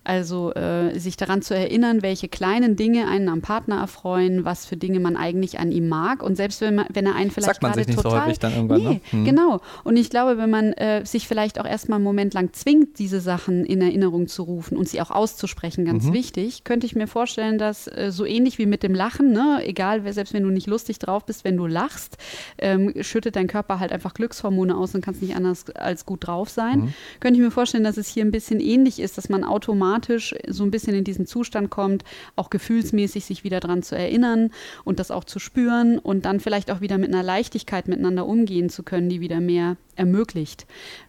also 0.09 0.55
äh, 0.55 0.99
sich 0.99 1.18
daran 1.18 1.42
zu 1.42 1.55
erinnern, 1.55 2.01
welche 2.01 2.29
kleinen 2.29 2.77
Dinge 2.77 3.09
einen 3.09 3.29
am 3.29 3.42
Partner 3.42 3.77
erfreuen, 3.77 4.47
was 4.47 4.64
für 4.64 4.79
Dinge 4.79 5.01
man 5.01 5.18
eigentlich 5.18 5.59
an 5.59 5.71
ihm 5.71 5.87
mag. 5.87 6.23
Und 6.23 6.37
selbst 6.37 6.62
wenn, 6.62 6.77
man, 6.77 6.87
wenn 6.90 7.05
er 7.05 7.14
einen 7.14 7.31
vielleicht 7.31 7.61
Sagt 7.61 7.62
man 7.62 7.75
sich 7.75 7.88
nicht 7.88 8.01
total, 8.01 8.21
so 8.21 8.25
häufig 8.25 8.38
dann 8.38 8.55
irgendwann. 8.55 8.79
Nee, 8.81 8.88
ne? 8.88 9.01
mhm. 9.12 9.25
genau. 9.27 9.61
Und 9.85 9.99
ich 9.99 10.09
glaube, 10.09 10.38
wenn 10.38 10.49
man 10.49 10.73
äh, 10.73 11.05
sich 11.05 11.29
vielleicht 11.29 11.61
auch 11.61 11.66
erstmal 11.66 11.97
einen 11.97 12.05
Moment 12.05 12.33
lang 12.33 12.55
zwingt, 12.55 12.99
diese 12.99 13.21
Sachen 13.21 13.66
in 13.66 13.83
Erinnerung 13.83 14.29
zu 14.29 14.44
rufen 14.44 14.79
und 14.79 14.88
sie 14.88 15.03
auch 15.03 15.11
auszusprechen, 15.11 15.85
ganz 15.85 16.05
mhm. 16.05 16.14
wichtig, 16.14 16.64
könnte 16.64 16.87
ich 16.87 16.97
mir 16.97 17.07
vorstellen, 17.07 17.59
dass 17.59 17.87
äh, 17.87 18.11
so 18.11 18.25
ähnlich 18.25 18.57
wie 18.57 18.64
mit 18.64 18.83
dem 18.83 18.94
Lachen, 18.94 19.33
ne, 19.33 19.61
egal, 19.64 19.98
selbst 20.13 20.35
wenn 20.35 20.43
du 20.43 20.51
nicht 20.51 20.67
lustig 20.67 20.99
drauf 20.99 21.25
bist, 21.25 21.45
wenn 21.45 21.57
du 21.57 21.67
lachst, 21.67 22.17
ähm, 22.59 22.93
schüttet 23.01 23.37
dein 23.37 23.47
Körper 23.47 23.81
halt 23.81 23.93
einfach 23.93 24.15
Glückshormone 24.15 24.77
aus 24.77 24.95
und 24.95 25.05
kannst 25.05 25.23
nicht 25.23 25.37
anders 25.37 25.71
als 25.71 26.07
gut 26.07 26.27
drauf 26.27 26.49
sein. 26.49 26.81
Mhm. 26.81 26.95
Könnte 27.21 27.39
ich 27.39 27.45
mir 27.45 27.51
vorstellen, 27.51 27.85
dass 27.85 27.97
es 27.97 28.09
hier 28.09 28.25
ein 28.25 28.31
bisschen 28.31 28.61
ähnlich 28.61 29.01
ist, 29.01 29.19
dass 29.19 29.29
man 29.29 29.45
automatisch 29.45 30.35
so 30.47 30.65
ein 30.65 30.71
bisschen 30.71 30.95
in 30.95 31.05
diesen 31.05 31.27
Zustand 31.27 31.71
kommt, 31.71 32.05
auch 32.37 32.51
gefühlsmäßig 32.51 33.25
sich 33.25 33.45
wieder 33.45 33.61
daran 33.61 33.83
zu 33.83 33.97
erinnern 33.97 34.51
und 34.85 34.99
das 34.99 35.11
auch 35.11 35.25
zu 35.25 35.39
spüren 35.39 35.99
und 35.99 36.25
dann 36.25 36.41
vielleicht 36.41 36.71
auch 36.71 36.81
wieder 36.81 36.99
mit 36.99 37.13
einer 37.13 37.23
Leichtigkeit 37.23 37.89
miteinander 37.89 38.27
umgehen 38.27 38.71
zu 38.71 38.83
können, 38.83 39.09
die 39.09 39.21
wieder 39.21 39.41
mehr 39.41 39.77
ermöglicht. 39.97 40.67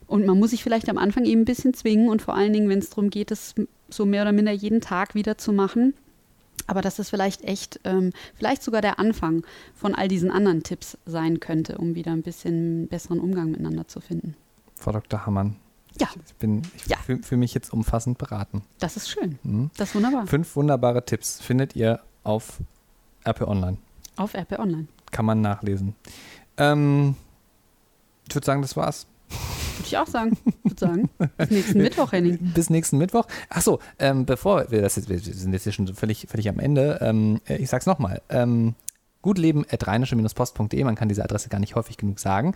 Und 0.07 0.25
man 0.25 0.39
muss 0.39 0.49
sich 0.51 0.63
vielleicht 0.63 0.89
am 0.89 0.97
Anfang 0.97 1.25
eben 1.25 1.41
ein 1.41 1.45
bisschen 1.45 1.73
zwingen 1.73 2.09
und 2.09 2.21
vor 2.21 2.35
allen 2.35 2.53
Dingen, 2.53 2.69
wenn 2.69 2.79
es 2.79 2.89
darum 2.89 3.09
geht, 3.09 3.31
es 3.31 3.53
so 3.89 4.05
mehr 4.05 4.23
oder 4.23 4.31
minder 4.31 4.51
jeden 4.51 4.81
Tag 4.81 5.15
wieder 5.15 5.37
zu 5.37 5.53
machen, 5.53 5.93
aber 6.69 6.81
dass 6.81 6.99
es 6.99 7.09
vielleicht 7.09 7.43
echt, 7.43 7.79
ähm, 7.83 8.11
vielleicht 8.35 8.63
sogar 8.63 8.81
der 8.81 8.99
Anfang 8.99 9.43
von 9.73 9.95
all 9.95 10.07
diesen 10.07 10.31
anderen 10.31 10.63
Tipps 10.63 10.97
sein 11.05 11.39
könnte, 11.39 11.77
um 11.77 11.95
wieder 11.95 12.11
ein 12.11 12.21
bisschen 12.21 12.87
besseren 12.87 13.19
Umgang 13.19 13.51
miteinander 13.51 13.87
zu 13.87 13.99
finden. 13.99 14.35
Frau 14.75 14.91
Dr. 14.91 15.25
Hammann, 15.25 15.55
Ja. 15.99 16.07
Ich, 16.25 16.35
bin, 16.35 16.61
ich 16.77 16.85
Ja. 16.87 16.97
fühle 16.97 17.23
fühl 17.23 17.37
mich 17.37 17.53
jetzt 17.53 17.73
umfassend 17.73 18.17
beraten. 18.17 18.61
Das 18.79 18.95
ist 18.95 19.09
schön. 19.09 19.39
Mhm. 19.43 19.71
Das 19.77 19.89
ist 19.89 19.95
wunderbar. 19.95 20.27
Fünf 20.27 20.55
wunderbare 20.55 21.03
Tipps 21.03 21.41
findet 21.41 21.75
ihr 21.75 21.99
auf 22.23 22.59
RP 23.27 23.41
Online. 23.41 23.77
Auf 24.15 24.33
RP 24.35 24.59
Online. 24.59 24.87
Kann 25.11 25.25
man 25.25 25.41
nachlesen. 25.41 25.95
Ähm, 26.57 27.15
ich 28.29 28.35
würde 28.35 28.45
sagen, 28.45 28.61
das 28.61 28.77
war's. 28.77 29.07
Ich 29.89 29.97
auch 29.97 30.05
sagen. 30.05 30.37
Würde 30.61 30.79
sagen. 30.79 31.09
Bis 31.37 31.49
nächsten 31.49 31.81
Mittwoch, 31.81 32.11
Henning. 32.11 32.37
Bis 32.53 32.69
nächsten 32.69 32.99
Mittwoch. 32.99 33.25
Achso, 33.49 33.79
ähm, 33.97 34.27
bevor 34.27 34.69
wir 34.69 34.83
das 34.83 34.97
jetzt, 34.97 35.09
wir 35.09 35.17
sind 35.17 35.51
jetzt 35.51 35.63
hier 35.63 35.71
schon 35.71 35.87
völlig, 35.95 36.27
völlig 36.29 36.47
am 36.47 36.59
Ende. 36.59 36.99
Ähm, 37.01 37.41
äh, 37.47 37.55
ich 37.55 37.71
sag's 37.71 37.87
nochmal. 37.87 38.21
Ähm, 38.29 38.75
gutleben.rheinische-post.de, 39.23 40.83
man 40.83 40.93
kann 40.93 41.09
diese 41.09 41.23
Adresse 41.23 41.49
gar 41.49 41.59
nicht 41.59 41.73
häufig 41.73 41.97
genug 41.97 42.19
sagen. 42.19 42.53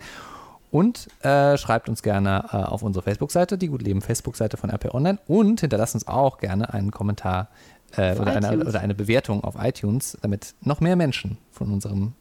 Und 0.70 1.08
äh, 1.24 1.58
schreibt 1.58 1.88
uns 1.88 2.04
gerne 2.04 2.44
äh, 2.52 2.56
auf 2.56 2.84
unsere 2.84 3.02
Facebook-Seite, 3.02 3.58
die 3.58 3.66
Gutleben 3.66 4.00
Facebook-Seite 4.00 4.56
von 4.56 4.70
RP 4.70 4.94
Online 4.94 5.18
und 5.26 5.60
hinterlasst 5.60 5.94
uns 5.94 6.06
auch 6.06 6.38
gerne 6.38 6.72
einen 6.72 6.92
Kommentar 6.92 7.48
äh, 7.96 8.16
oder, 8.16 8.36
eine, 8.36 8.64
oder 8.64 8.78
eine 8.80 8.94
Bewertung 8.94 9.42
auf 9.42 9.56
iTunes, 9.58 10.18
damit 10.22 10.54
noch 10.60 10.80
mehr 10.80 10.94
Menschen 10.94 11.38
von 11.50 11.72
unserem 11.72 12.12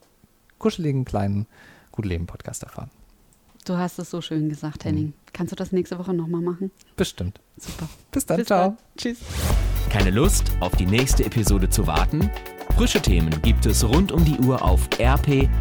kuscheligen 0.58 1.06
kleinen 1.06 1.46
Gutleben-Podcast 1.92 2.64
erfahren. 2.64 2.90
Du 3.66 3.78
hast 3.78 3.98
es 4.00 4.10
so 4.10 4.20
schön 4.22 4.50
gesagt, 4.50 4.84
Henning. 4.86 5.14
Kannst 5.32 5.52
du 5.52 5.56
das 5.56 5.72
nächste 5.72 5.98
Woche 5.98 6.14
nochmal 6.14 6.42
machen? 6.42 6.72
Bestimmt. 6.96 7.40
Super. 7.58 7.88
Bis 8.12 8.26
dann, 8.26 8.38
Bis 8.38 8.48
ciao. 8.48 8.70
dann. 8.70 8.78
Tschüss. 8.98 9.20
Keine 9.90 10.12
Lust, 10.12 10.52
auf 10.60 10.76
die 10.76 10.86
nächste 10.86 11.24
Episode 11.26 11.70
zu 11.70 11.88
warten? 11.88 12.30
Frische 12.76 13.02
Themen 13.02 13.42
gibt 13.42 13.66
es 13.66 13.88
rund 13.88 14.12
um 14.12 14.26
die 14.26 14.38
Uhr 14.40 14.62
auf 14.64 14.90
rp-online.de. 15.00 15.52